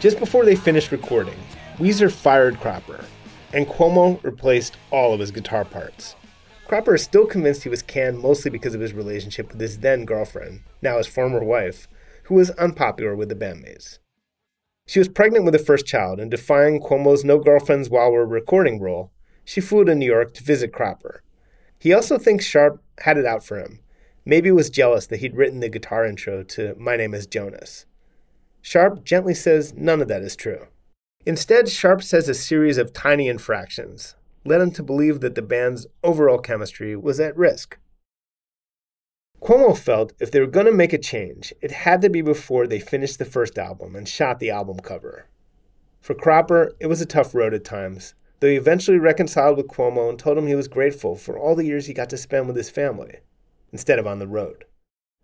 Just 0.00 0.18
before 0.18 0.46
they 0.46 0.56
finished 0.56 0.92
recording, 0.92 1.38
Weezer 1.76 2.10
fired 2.10 2.58
Cropper, 2.58 3.04
and 3.52 3.66
Cuomo 3.66 4.22
replaced 4.24 4.78
all 4.90 5.12
of 5.12 5.20
his 5.20 5.30
guitar 5.30 5.64
parts. 5.64 6.16
Cropper 6.70 6.94
is 6.94 7.02
still 7.02 7.26
convinced 7.26 7.64
he 7.64 7.68
was 7.68 7.82
canned 7.82 8.20
mostly 8.20 8.48
because 8.48 8.76
of 8.76 8.80
his 8.80 8.92
relationship 8.92 9.50
with 9.50 9.60
his 9.60 9.80
then 9.80 10.04
girlfriend, 10.04 10.60
now 10.80 10.98
his 10.98 11.08
former 11.08 11.42
wife, 11.42 11.88
who 12.26 12.36
was 12.36 12.50
unpopular 12.50 13.16
with 13.16 13.28
the 13.28 13.34
bandmates. 13.34 13.98
She 14.86 15.00
was 15.00 15.08
pregnant 15.08 15.44
with 15.44 15.50
the 15.50 15.58
first 15.58 15.84
child, 15.84 16.20
and 16.20 16.30
defying 16.30 16.80
Cuomo's 16.80 17.24
no 17.24 17.40
girlfriends 17.40 17.90
while 17.90 18.12
we're 18.12 18.24
recording 18.24 18.78
rule, 18.78 19.10
she 19.44 19.60
flew 19.60 19.84
to 19.84 19.96
New 19.96 20.06
York 20.06 20.32
to 20.34 20.44
visit 20.44 20.72
Cropper. 20.72 21.24
He 21.76 21.92
also 21.92 22.18
thinks 22.18 22.44
Sharp 22.44 22.80
had 23.00 23.18
it 23.18 23.26
out 23.26 23.44
for 23.44 23.58
him. 23.58 23.80
Maybe 24.24 24.52
was 24.52 24.70
jealous 24.70 25.08
that 25.08 25.18
he'd 25.18 25.34
written 25.34 25.58
the 25.58 25.68
guitar 25.68 26.06
intro 26.06 26.44
to 26.44 26.76
My 26.78 26.94
Name 26.94 27.14
is 27.14 27.26
Jonas. 27.26 27.84
Sharp 28.62 29.02
gently 29.02 29.34
says 29.34 29.74
none 29.74 30.00
of 30.00 30.06
that 30.06 30.22
is 30.22 30.36
true. 30.36 30.68
Instead, 31.26 31.68
Sharp 31.68 32.00
says 32.00 32.28
a 32.28 32.34
series 32.34 32.78
of 32.78 32.92
tiny 32.92 33.26
infractions 33.26 34.14
led 34.44 34.60
him 34.60 34.70
to 34.72 34.82
believe 34.82 35.20
that 35.20 35.34
the 35.34 35.42
band's 35.42 35.86
overall 36.02 36.38
chemistry 36.38 36.96
was 36.96 37.20
at 37.20 37.36
risk. 37.36 37.78
Cuomo 39.40 39.76
felt 39.76 40.12
if 40.20 40.30
they 40.30 40.40
were 40.40 40.46
going 40.46 40.66
to 40.66 40.72
make 40.72 40.92
a 40.92 40.98
change, 40.98 41.52
it 41.62 41.70
had 41.70 42.02
to 42.02 42.10
be 42.10 42.20
before 42.20 42.66
they 42.66 42.78
finished 42.78 43.18
the 43.18 43.24
first 43.24 43.58
album 43.58 43.96
and 43.96 44.08
shot 44.08 44.38
the 44.38 44.50
album 44.50 44.80
cover. 44.80 45.26
For 46.00 46.14
Cropper, 46.14 46.72
it 46.80 46.86
was 46.86 47.00
a 47.00 47.06
tough 47.06 47.34
road 47.34 47.52
at 47.52 47.64
times, 47.64 48.14
though 48.40 48.48
he 48.48 48.56
eventually 48.56 48.98
reconciled 48.98 49.58
with 49.58 49.68
Cuomo 49.68 50.08
and 50.08 50.18
told 50.18 50.38
him 50.38 50.46
he 50.46 50.54
was 50.54 50.68
grateful 50.68 51.14
for 51.14 51.38
all 51.38 51.54
the 51.54 51.66
years 51.66 51.86
he 51.86 51.92
got 51.92 52.08
to 52.10 52.16
spend 52.16 52.46
with 52.46 52.56
his 52.56 52.70
family, 52.70 53.18
instead 53.72 53.98
of 53.98 54.06
on 54.06 54.18
the 54.18 54.26
road. 54.26 54.64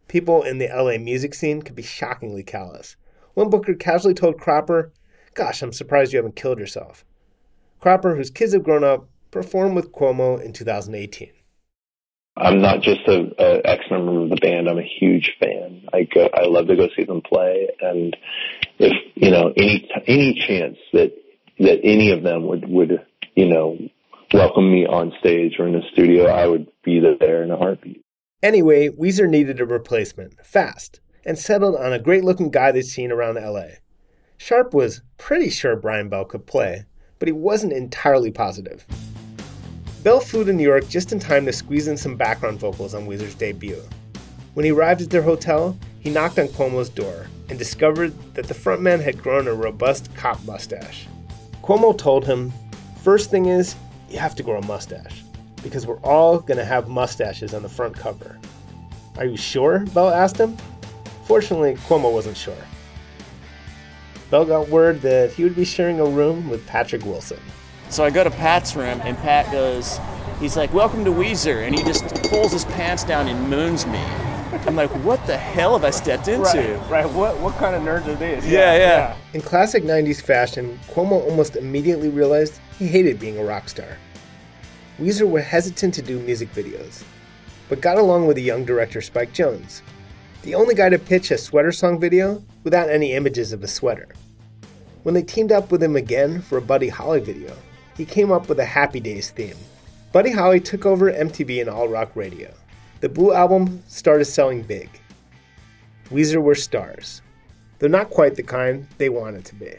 People 0.07 0.43
in 0.43 0.59
the 0.59 0.69
LA 0.69 0.99
music 0.99 1.35
scene 1.35 1.63
could 1.63 1.75
be 1.75 1.83
shockingly 1.83 2.43
callous. 2.43 2.97
One 3.33 3.49
booker 3.49 3.75
casually 3.75 4.15
told 4.15 4.39
Cropper, 4.39 4.93
Gosh, 5.35 5.63
I'm 5.63 5.73
surprised 5.73 6.13
you 6.13 6.19
haven't 6.19 6.37
killed 6.37 6.59
yourself. 6.59 7.05
Cropper, 7.87 8.17
whose 8.17 8.31
kids 8.31 8.53
have 8.53 8.65
grown 8.65 8.83
up, 8.83 9.09
performed 9.31 9.77
with 9.77 9.93
Cuomo 9.93 10.45
in 10.45 10.53
2018. 10.53 11.31
I'm 12.37 12.61
not 12.61 12.83
just 12.83 13.03
a, 13.07 13.31
a 13.39 13.61
ex 13.65 13.85
member 13.89 14.25
of 14.25 14.29
the 14.29 14.35
band. 14.43 14.69
I'm 14.69 14.81
a 14.81 14.83
huge 14.99 15.37
fan. 15.39 15.87
I 15.93 16.03
go, 16.13 16.29
I 16.35 16.47
love 16.47 16.67
to 16.67 16.75
go 16.75 16.89
see 16.97 17.05
them 17.05 17.23
play, 17.23 17.69
and 17.81 18.17
if 18.81 18.93
you 19.15 19.31
know 19.31 19.53
any 19.57 19.89
any 20.09 20.35
chance 20.35 20.79
that 20.95 21.13
that 21.61 21.79
any 21.85 22.11
of 22.11 22.25
them 22.25 22.49
would 22.49 22.69
would 22.69 23.07
you 23.37 23.47
know 23.47 23.79
welcome 24.35 24.69
me 24.69 24.85
on 24.85 25.13
stage 25.21 25.53
or 25.61 25.69
in 25.69 25.75
the 25.75 25.83
studio, 25.93 26.27
I 26.27 26.49
would 26.49 26.67
be 26.83 26.99
there 26.99 27.45
in 27.45 27.53
a 27.53 27.57
heartbeat. 27.57 28.03
Anyway, 28.43 28.89
Weezer 28.89 29.29
needed 29.29 29.61
a 29.61 29.65
replacement 29.65 30.45
fast 30.45 30.99
and 31.25 31.39
settled 31.39 31.77
on 31.77 31.93
a 31.93 32.01
great 32.01 32.25
looking 32.25 32.51
guy 32.51 32.73
they'd 32.73 32.83
seen 32.83 33.13
around 33.13 33.37
LA. 33.37 33.77
Sharp 34.39 34.75
was 34.75 35.03
pretty 35.19 35.51
sure 35.51 35.77
Brian 35.77 36.09
Bell 36.09 36.25
could 36.25 36.49
play, 36.49 36.87
but 37.19 37.29
he 37.29 37.33
wasn't 37.33 37.73
entirely 37.73 38.31
positive. 38.31 38.85
Bell 40.03 40.21
flew 40.21 40.45
to 40.45 40.53
New 40.53 40.63
York 40.63 40.89
just 40.89 41.13
in 41.13 41.19
time 41.19 41.45
to 41.47 41.53
squeeze 41.53 41.89
in 41.89 41.97
some 41.97 42.17
background 42.17 42.61
vocals 42.61 42.95
on 42.95 43.07
Weezer's 43.07 43.35
debut. 43.35 43.83
When 44.55 44.65
he 44.65 44.71
arrived 44.71 45.03
at 45.03 45.11
their 45.11 45.23
hotel, 45.23 45.77
he 46.01 46.11
knocked 46.11 46.39
on 46.39 46.49
Cuomo's 46.49 46.89
door 46.89 47.27
and 47.49 47.59
discovered 47.59 48.13
that 48.35 48.47
the 48.47 48.55
frontman 48.55 49.03
had 49.03 49.23
grown 49.23 49.49
a 49.49 49.55
robust 49.55 50.15
cop 50.15 50.43
mustache. 50.45 51.07
Cuomo 51.63 51.97
told 51.97 52.25
him, 52.25 52.53
First 53.03 53.31
thing 53.31 53.47
is, 53.47 53.75
you 54.09 54.19
have 54.19 54.35
to 54.37 54.43
grow 54.43 54.59
a 54.59 54.67
mustache, 54.67 55.23
because 55.63 55.87
we're 55.87 56.01
all 56.01 56.39
going 56.39 56.59
to 56.59 56.65
have 56.65 56.89
mustaches 56.89 57.55
on 57.55 57.63
the 57.63 57.69
front 57.69 57.97
cover. 57.97 58.39
Are 59.17 59.25
you 59.25 59.37
sure? 59.37 59.81
Bell 59.87 60.11
asked 60.11 60.39
him. 60.39 60.57
Fortunately, 61.25 61.75
Cuomo 61.75 62.13
wasn't 62.13 62.37
sure. 62.37 62.55
Bell 64.31 64.45
got 64.45 64.69
word 64.69 65.03
that 65.03 65.33
he 65.33 65.45
would 65.45 65.55
be 65.55 65.65
sharing 65.65 66.01
a 66.01 66.05
room 66.05 66.49
with 66.49 66.67
Patrick 66.67 67.05
Wilson. 67.05 67.39
So 67.91 68.05
I 68.05 68.11
go 68.11 68.25
to 68.25 68.31
Pat's 68.31 68.75
room, 68.75 69.01
and 69.05 69.17
Pat 69.19 69.51
goes, 69.53 70.01
he's 70.41 70.57
like, 70.57 70.73
"Welcome 70.75 71.05
to 71.05 71.13
Weezer," 71.13 71.65
and 71.65 71.75
he 71.77 71.85
just 71.85 72.05
pulls 72.25 72.53
his 72.53 72.65
pants 72.65 73.05
down 73.05 73.29
and 73.29 73.49
moons 73.49 73.87
me. 73.87 74.03
I'm 74.67 74.75
like, 74.75 74.91
"What 75.05 75.25
the 75.27 75.37
hell 75.37 75.75
have 75.75 75.85
I 75.85 75.91
stepped 75.91 76.27
into?" 76.27 76.43
Right, 76.43 76.91
right. 76.91 77.11
What 77.11 77.39
what 77.39 77.55
kind 77.57 77.77
of 77.77 77.83
nerds 77.83 78.07
are 78.09 78.17
these? 78.17 78.47
Yeah, 78.47 78.75
yeah. 78.75 78.79
yeah. 78.79 79.17
In 79.35 79.41
classic 79.41 79.85
'90s 79.85 80.21
fashion, 80.21 80.79
Cuomo 80.89 81.25
almost 81.25 81.57
immediately 81.57 82.09
realized 82.09 82.61
he 82.79 82.89
hated 82.89 83.21
being 83.21 83.39
a 83.39 83.45
rock 83.45 83.69
star. 83.69 83.97
Weezer 85.01 85.29
were 85.29 85.41
hesitant 85.41 85.95
to 85.95 86.03
do 86.03 86.19
music 86.21 86.53
videos, 86.53 87.05
but 87.69 87.81
got 87.81 87.99
along 87.99 88.27
with 88.27 88.37
the 88.37 88.43
young 88.43 88.65
director 88.65 89.01
Spike 89.01 89.33
Jonze, 89.33 89.83
the 90.43 90.55
only 90.55 90.75
guy 90.75 90.89
to 90.89 90.99
pitch 90.99 91.31
a 91.31 91.39
sweater 91.39 91.73
song 91.73 91.99
video 91.99 92.43
without 92.65 92.89
any 92.89 93.13
images 93.13 93.53
of 93.53 93.63
a 93.63 93.69
sweater. 93.69 94.09
When 95.03 95.15
they 95.15 95.23
teamed 95.23 95.53
up 95.53 95.71
with 95.71 95.83
him 95.83 95.97
again 95.97 96.43
for 96.43 96.59
a 96.59 96.63
Buddy 96.63 96.89
Holly 96.89 97.21
video, 97.21 97.57
he 97.97 98.05
came 98.05 98.33
up 98.33 98.49
with 98.49 98.59
a 98.59 98.65
Happy 98.65 99.01
Days 99.01 99.31
theme. 99.31 99.57
Buddy 100.13 100.31
Holly 100.31 100.61
took 100.61 100.87
over 100.87 101.13
MTV 101.13 101.61
and 101.61 101.71
All 101.71 101.89
Rock 101.89 102.15
Radio. 102.15 102.53
The 103.01 103.09
Blue 103.09 103.33
album 103.33 103.83
started 103.89 104.25
selling 104.25 104.63
big. 104.63 104.89
Weezer 106.11 106.43
were 106.43 106.55
stars, 106.55 107.23
though 107.79 107.89
not 107.89 108.11
quite 108.11 108.37
the 108.37 108.43
kind 108.43 108.87
they 108.99 109.09
wanted 109.09 109.45
to 109.47 109.55
be. 109.55 109.75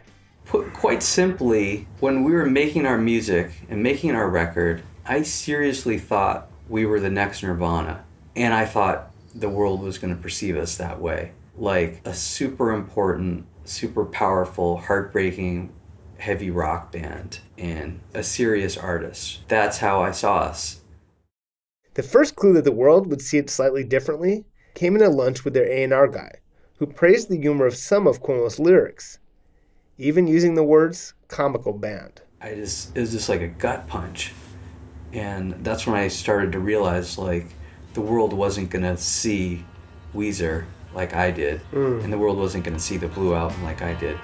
Put 0.45 0.71
quite 0.73 1.03
simply, 1.03 1.87
when 1.99 2.23
we 2.23 2.31
were 2.31 2.45
making 2.45 2.85
our 2.85 2.97
music 2.97 3.51
and 3.69 3.83
making 3.83 4.11
our 4.11 4.29
record, 4.29 4.83
I 5.05 5.23
seriously 5.23 5.97
thought 5.97 6.49
we 6.69 6.85
were 6.85 6.99
the 6.99 7.09
next 7.09 7.43
Nirvana. 7.43 8.03
And 8.35 8.53
I 8.53 8.65
thought 8.65 9.11
the 9.39 9.49
world 9.49 9.81
was 9.81 9.97
going 9.97 10.15
to 10.15 10.21
perceive 10.21 10.57
us 10.57 10.77
that 10.77 10.99
way. 10.99 11.31
Like 11.57 12.01
a 12.05 12.13
super 12.13 12.71
important, 12.71 13.45
super 13.65 14.05
powerful, 14.05 14.77
heartbreaking, 14.77 15.73
heavy 16.19 16.49
rock 16.49 16.91
band 16.91 17.39
and 17.57 17.99
a 18.13 18.23
serious 18.23 18.77
artist. 18.77 19.39
That's 19.47 19.79
how 19.79 20.01
I 20.01 20.11
saw 20.11 20.39
us. 20.39 20.81
The 21.93 22.03
first 22.03 22.35
clue 22.35 22.53
that 22.53 22.63
the 22.63 22.71
world 22.71 23.07
would 23.07 23.21
see 23.21 23.37
it 23.37 23.49
slightly 23.49 23.83
differently 23.83 24.45
came 24.75 24.95
in 24.95 25.01
a 25.01 25.09
lunch 25.09 25.43
with 25.43 25.53
their 25.53 25.65
A&R 25.65 26.07
guy, 26.07 26.31
who 26.77 26.85
praised 26.85 27.29
the 27.29 27.39
humor 27.39 27.65
of 27.65 27.75
some 27.75 28.05
of 28.05 28.21
Cuomo's 28.21 28.59
lyrics, 28.59 29.17
even 29.97 30.27
using 30.27 30.53
the 30.53 30.63
words 30.63 31.13
comical 31.27 31.73
band. 31.73 32.21
I 32.39 32.53
just 32.53 32.95
it 32.95 32.99
was 32.99 33.11
just 33.11 33.29
like 33.29 33.41
a 33.41 33.47
gut 33.47 33.87
punch. 33.87 34.33
And 35.13 35.63
that's 35.63 35.87
when 35.87 35.95
I 35.95 36.09
started 36.09 36.51
to 36.51 36.59
realize 36.59 37.17
like 37.17 37.47
the 37.97 38.01
world 38.01 38.31
wasn't 38.31 38.69
going 38.69 38.83
to 38.83 38.95
see 38.95 39.65
Weezer 40.13 40.65
like 40.93 41.15
I 41.15 41.31
did, 41.31 41.61
Mm. 41.73 42.03
and 42.03 42.13
the 42.13 42.17
world 42.19 42.37
wasn't 42.37 42.63
going 42.63 42.77
to 42.77 42.83
see 42.89 42.95
the 42.95 43.07
Blue 43.07 43.33
album 43.33 43.63
like 43.63 43.81
I 43.81 43.95
did. 43.95 44.19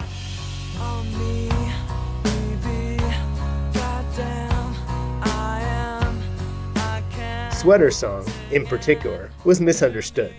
Sweater 7.51 7.91
Song, 7.91 8.25
in 8.51 8.65
particular, 8.65 9.31
was 9.45 9.61
misunderstood. 9.61 10.33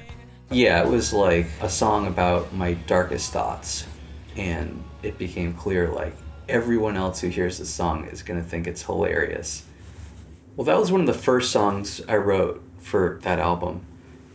Yeah, 0.50 0.82
it 0.82 0.88
was 0.88 1.12
like 1.12 1.46
a 1.62 1.70
song 1.70 2.06
about 2.06 2.52
my 2.54 2.74
darkest 2.74 3.32
thoughts. 3.32 3.86
And 4.36 4.84
it 5.02 5.16
became 5.16 5.54
clear 5.54 5.88
like 5.88 6.14
everyone 6.48 6.96
else 6.96 7.20
who 7.20 7.28
hears 7.28 7.58
the 7.58 7.64
song 7.66 8.04
is 8.06 8.22
going 8.22 8.42
to 8.42 8.46
think 8.48 8.66
it's 8.66 8.82
hilarious. 8.82 9.64
Well, 10.56 10.66
that 10.66 10.78
was 10.78 10.92
one 10.92 11.00
of 11.00 11.06
the 11.06 11.14
first 11.14 11.50
songs 11.50 12.02
I 12.08 12.16
wrote 12.16 12.62
for 12.84 13.18
that 13.22 13.38
album. 13.38 13.84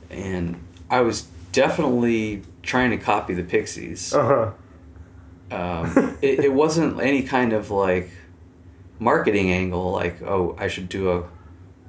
And 0.09 0.59
I 0.89 1.01
was 1.01 1.27
definitely 1.51 2.41
trying 2.63 2.89
to 2.89 2.97
copy 2.97 3.35
the 3.35 3.43
Pixies. 3.43 4.13
Uh-huh. 4.13 4.51
Um, 5.51 6.17
it, 6.21 6.45
it 6.45 6.53
wasn't 6.53 6.99
any 6.99 7.21
kind 7.21 7.53
of 7.53 7.69
like 7.69 8.09
marketing 8.97 9.51
angle, 9.51 9.91
like, 9.91 10.21
oh, 10.23 10.55
I 10.59 10.67
should 10.67 10.89
do 10.89 11.11
a 11.11 11.23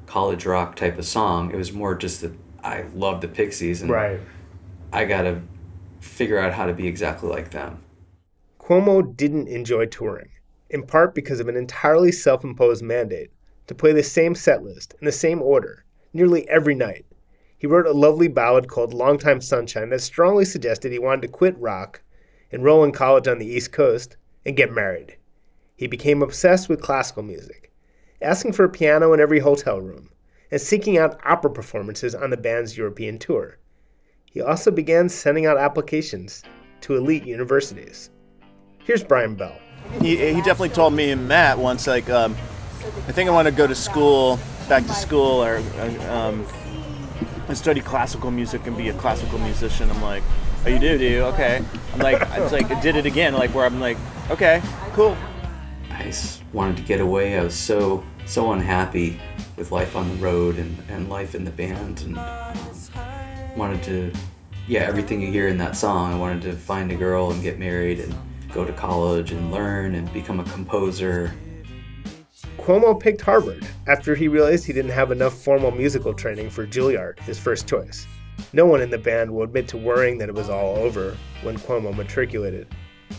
college 0.06 0.44
rock 0.44 0.76
type 0.76 0.98
of 0.98 1.06
song. 1.06 1.50
It 1.50 1.56
was 1.56 1.72
more 1.72 1.94
just 1.94 2.20
that 2.20 2.32
I 2.62 2.84
love 2.94 3.22
the 3.22 3.28
Pixies 3.28 3.80
and 3.80 3.90
Right. 3.90 4.20
I 4.92 5.06
gotta 5.06 5.40
figure 6.00 6.38
out 6.38 6.52
how 6.52 6.66
to 6.66 6.74
be 6.74 6.86
exactly 6.86 7.30
like 7.30 7.52
them. 7.52 7.82
Cuomo 8.58 9.16
didn't 9.16 9.48
enjoy 9.48 9.86
touring, 9.86 10.30
in 10.68 10.82
part 10.84 11.14
because 11.14 11.40
of 11.40 11.48
an 11.48 11.56
entirely 11.56 12.12
self 12.12 12.44
imposed 12.44 12.82
mandate 12.82 13.30
to 13.66 13.74
play 13.74 13.92
the 13.92 14.02
same 14.02 14.34
set 14.34 14.62
list 14.62 14.94
in 15.00 15.06
the 15.06 15.12
same 15.12 15.40
order 15.40 15.84
nearly 16.12 16.48
every 16.48 16.74
night. 16.74 17.06
He 17.56 17.66
wrote 17.66 17.86
a 17.86 17.92
lovely 17.92 18.28
ballad 18.28 18.68
called 18.68 18.94
Longtime 18.94 19.40
Sunshine 19.40 19.90
that 19.90 20.00
strongly 20.00 20.44
suggested 20.44 20.92
he 20.92 20.98
wanted 20.98 21.22
to 21.22 21.28
quit 21.28 21.58
rock, 21.58 22.02
enroll 22.50 22.84
in 22.84 22.92
college 22.92 23.28
on 23.28 23.38
the 23.38 23.46
East 23.46 23.70
Coast, 23.70 24.16
and 24.46 24.56
get 24.56 24.72
married. 24.72 25.16
He 25.76 25.86
became 25.86 26.22
obsessed 26.22 26.68
with 26.68 26.80
classical 26.80 27.22
music, 27.22 27.72
asking 28.22 28.52
for 28.52 28.64
a 28.64 28.70
piano 28.70 29.12
in 29.12 29.20
every 29.20 29.40
hotel 29.40 29.80
room, 29.80 30.10
and 30.50 30.60
seeking 30.60 30.98
out 30.98 31.20
opera 31.24 31.50
performances 31.50 32.14
on 32.14 32.30
the 32.30 32.36
band's 32.36 32.76
European 32.76 33.18
tour. 33.18 33.58
He 34.24 34.40
also 34.40 34.70
began 34.70 35.08
sending 35.08 35.46
out 35.46 35.58
applications 35.58 36.42
to 36.82 36.96
elite 36.96 37.24
universities. 37.24 38.10
Here's 38.78 39.04
Brian 39.04 39.34
Bell. 39.34 39.58
he, 40.00 40.16
he 40.16 40.36
definitely 40.36 40.70
told 40.70 40.94
me 40.94 41.10
and 41.10 41.28
Matt 41.28 41.58
once, 41.58 41.86
like, 41.86 42.08
um, 42.08 42.32
I 43.06 43.12
think 43.12 43.28
I 43.28 43.32
want 43.32 43.46
to 43.48 43.52
go 43.52 43.66
to 43.66 43.74
school, 43.74 44.38
back 44.70 44.86
to 44.86 44.94
school, 44.94 45.44
or 45.44 45.56
uh, 45.56 46.16
um, 46.16 46.46
and 47.48 47.58
study 47.58 47.80
classical 47.80 48.30
music 48.30 48.66
and 48.66 48.76
be 48.76 48.88
a 48.88 48.94
classical 48.94 49.38
musician. 49.38 49.90
I'm 49.90 50.00
like, 50.00 50.22
Oh, 50.64 50.68
you 50.68 50.78
do, 50.78 50.98
do 50.98 51.04
you? 51.04 51.22
Okay. 51.22 51.64
I'm 51.94 52.00
like, 52.00 52.20
I 52.20 52.38
was 52.38 52.52
like, 52.52 52.70
I 52.70 52.78
did 52.82 52.94
it 52.94 53.06
again, 53.06 53.32
like 53.32 53.54
where 53.54 53.64
I'm 53.64 53.80
like, 53.80 53.96
okay, 54.30 54.60
cool. 54.92 55.16
I 55.90 56.02
just 56.02 56.42
wanted 56.52 56.76
to 56.76 56.82
get 56.82 57.00
away. 57.00 57.38
I 57.38 57.42
was 57.42 57.54
so 57.54 58.04
so 58.26 58.52
unhappy 58.52 59.18
with 59.56 59.72
life 59.72 59.96
on 59.96 60.08
the 60.10 60.14
road 60.16 60.58
and, 60.58 60.76
and 60.90 61.08
life 61.08 61.34
in 61.34 61.44
the 61.44 61.50
band, 61.50 62.02
and 62.02 62.16
wanted 63.56 63.82
to, 63.84 64.12
yeah, 64.68 64.82
everything 64.82 65.22
you 65.22 65.32
hear 65.32 65.48
in 65.48 65.56
that 65.58 65.78
song. 65.78 66.12
I 66.12 66.18
wanted 66.18 66.42
to 66.42 66.52
find 66.52 66.92
a 66.92 66.94
girl 66.94 67.30
and 67.30 67.42
get 67.42 67.58
married 67.58 68.00
and 68.00 68.14
go 68.52 68.66
to 68.66 68.72
college 68.74 69.32
and 69.32 69.50
learn 69.50 69.94
and 69.94 70.12
become 70.12 70.40
a 70.40 70.44
composer. 70.44 71.32
Cuomo 72.58 72.98
picked 72.98 73.20
Harvard 73.22 73.66
after 73.86 74.14
he 74.14 74.28
realized 74.28 74.64
he 74.66 74.72
didn't 74.72 74.90
have 74.90 75.10
enough 75.10 75.34
formal 75.34 75.70
musical 75.70 76.12
training 76.12 76.50
for 76.50 76.66
Juilliard, 76.66 77.18
his 77.20 77.38
first 77.38 77.66
choice. 77.66 78.06
No 78.52 78.66
one 78.66 78.80
in 78.80 78.90
the 78.90 78.98
band 78.98 79.30
will 79.30 79.42
admit 79.42 79.68
to 79.68 79.76
worrying 79.76 80.18
that 80.18 80.28
it 80.28 80.34
was 80.34 80.48
all 80.48 80.76
over 80.76 81.16
when 81.42 81.56
Cuomo 81.58 81.94
matriculated, 81.96 82.66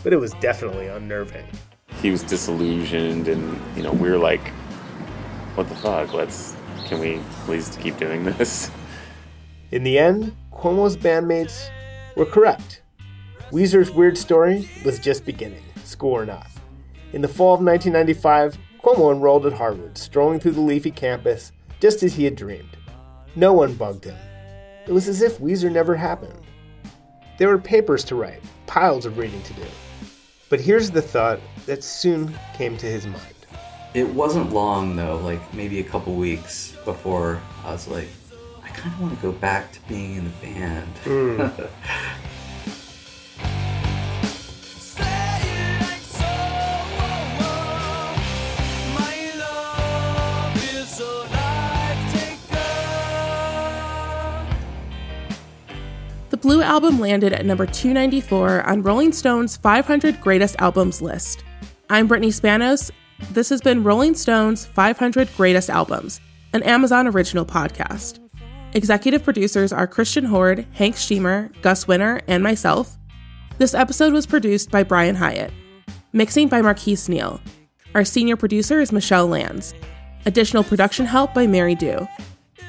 but 0.02 0.12
it 0.12 0.16
was 0.16 0.32
definitely 0.34 0.86
unnerving. 0.86 1.44
He 2.00 2.10
was 2.10 2.22
disillusioned, 2.22 3.28
and 3.28 3.60
you 3.76 3.82
know 3.82 3.92
we 3.92 4.10
were 4.10 4.18
like, 4.18 4.46
"What 5.54 5.68
the 5.68 5.74
fuck? 5.76 6.12
Let's 6.12 6.56
can 6.86 6.98
we 7.00 7.20
please 7.44 7.76
keep 7.80 7.96
doing 7.96 8.24
this?" 8.24 8.70
In 9.70 9.84
the 9.84 9.98
end, 9.98 10.34
Cuomo's 10.52 10.96
bandmates 10.96 11.68
were 12.16 12.26
correct. 12.26 12.82
Weezer's 13.50 13.90
weird 13.90 14.16
story 14.16 14.68
was 14.84 14.98
just 14.98 15.24
beginning, 15.24 15.62
school 15.84 16.12
or 16.12 16.26
not. 16.26 16.46
In 17.12 17.22
the 17.22 17.28
fall 17.28 17.54
of 17.54 17.60
1995, 17.60 18.58
Cuomo 18.82 19.12
enrolled 19.12 19.46
at 19.46 19.52
Harvard, 19.52 19.96
strolling 19.96 20.40
through 20.40 20.52
the 20.52 20.60
leafy 20.60 20.90
campus 20.90 21.52
just 21.78 22.02
as 22.02 22.14
he 22.14 22.24
had 22.24 22.34
dreamed. 22.34 22.76
No 23.36 23.52
one 23.52 23.74
bugged 23.74 24.04
him. 24.04 24.16
It 24.88 24.92
was 24.92 25.06
as 25.06 25.22
if 25.22 25.38
Weezer 25.38 25.70
never 25.70 25.94
happened. 25.94 26.40
There 27.38 27.48
were 27.48 27.58
papers 27.58 28.02
to 28.04 28.16
write, 28.16 28.42
piles 28.66 29.06
of 29.06 29.18
reading 29.18 29.40
to 29.44 29.52
do. 29.54 29.62
But 30.48 30.60
here's 30.60 30.90
the 30.90 31.00
thought 31.00 31.38
that 31.66 31.84
soon 31.84 32.36
came 32.54 32.76
to 32.78 32.86
his 32.86 33.06
mind. 33.06 33.22
It 33.94 34.08
wasn't 34.08 34.52
long 34.52 34.96
though, 34.96 35.16
like 35.18 35.54
maybe 35.54 35.78
a 35.78 35.84
couple 35.84 36.14
weeks 36.14 36.74
before 36.84 37.40
I 37.64 37.72
was 37.72 37.86
like, 37.86 38.08
I 38.64 38.68
kind 38.70 38.92
of 38.94 39.00
want 39.00 39.14
to 39.14 39.22
go 39.22 39.30
back 39.30 39.70
to 39.72 39.80
being 39.82 40.16
in 40.16 40.24
the 40.24 40.30
band. 40.42 40.94
The 41.04 41.10
hmm. 41.10 41.62
Blue 56.42 56.60
album 56.60 56.98
landed 56.98 57.32
at 57.32 57.46
number 57.46 57.66
294 57.66 58.68
on 58.68 58.82
Rolling 58.82 59.12
Stone's 59.12 59.56
500 59.58 60.20
Greatest 60.20 60.56
Albums 60.58 61.00
list. 61.00 61.44
I'm 61.88 62.08
Brittany 62.08 62.32
Spanos. 62.32 62.90
This 63.30 63.48
has 63.48 63.60
been 63.60 63.84
Rolling 63.84 64.16
Stone's 64.16 64.66
500 64.66 65.28
Greatest 65.36 65.70
Albums, 65.70 66.20
an 66.52 66.64
Amazon 66.64 67.06
original 67.06 67.46
podcast. 67.46 68.18
Executive 68.72 69.22
producers 69.22 69.72
are 69.72 69.86
Christian 69.86 70.24
Hoard, 70.24 70.66
Hank 70.72 70.96
Shteamer, 70.96 71.52
Gus 71.62 71.84
Wenner, 71.84 72.20
and 72.26 72.42
myself. 72.42 72.98
This 73.58 73.72
episode 73.72 74.12
was 74.12 74.26
produced 74.26 74.72
by 74.72 74.82
Brian 74.82 75.14
Hiatt. 75.14 75.52
Mixing 76.12 76.48
by 76.48 76.60
Marquise 76.60 77.08
Neal. 77.08 77.40
Our 77.94 78.04
senior 78.04 78.36
producer 78.36 78.80
is 78.80 78.90
Michelle 78.90 79.28
Lands. 79.28 79.74
Additional 80.26 80.64
production 80.64 81.06
help 81.06 81.34
by 81.34 81.46
Mary 81.46 81.76
Dew. 81.76 82.08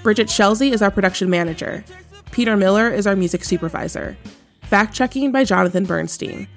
Bridget 0.03 0.27
Shelsey 0.27 0.71
is 0.71 0.83
our 0.83 0.91
production 0.91 1.27
manager. 1.31 1.83
Peter 2.34 2.58
Miller 2.58 2.89
is 2.89 3.06
our 3.06 3.15
music 3.15 3.43
supervisor. 3.43 4.17
Fact 4.63 4.91
checking 4.91 5.32
by 5.32 5.43
Jonathan 5.43 5.86
Bernstein. 5.86 6.48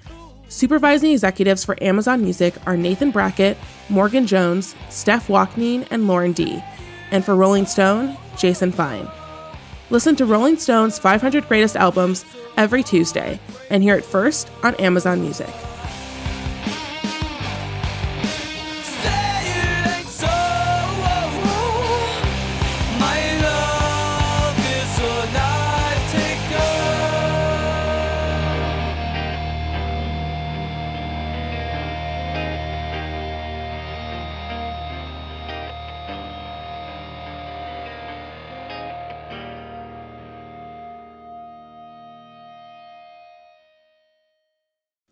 Supervising 0.49 1.13
executives 1.13 1.67
for 1.67 1.77
Amazon 1.85 2.23
Music 2.23 2.55
are 2.67 2.79
Nathan 2.79 3.11
Brackett, 3.11 3.59
Morgan 3.91 4.27
Jones, 4.27 4.75
Steph 4.89 5.29
Walkneen, 5.29 5.87
and 5.91 6.09
Lauren 6.09 6.33
D. 6.33 6.65
And 7.11 7.23
for 7.23 7.37
Rolling 7.37 7.67
Stone, 7.67 8.17
Jason 8.39 8.73
Fine. 8.73 9.07
Listen 9.91 10.17
to 10.17 10.25
Rolling 10.25 10.57
Stone's 10.57 10.99
500 10.99 11.47
Greatest 11.47 11.77
Albums 11.77 12.25
every 12.57 12.83
Tuesday 12.83 13.39
and 13.69 13.83
hear 13.83 13.97
it 13.97 14.05
first 14.05 14.51
on 14.63 14.75
Amazon 14.77 15.21
Music. 15.21 15.53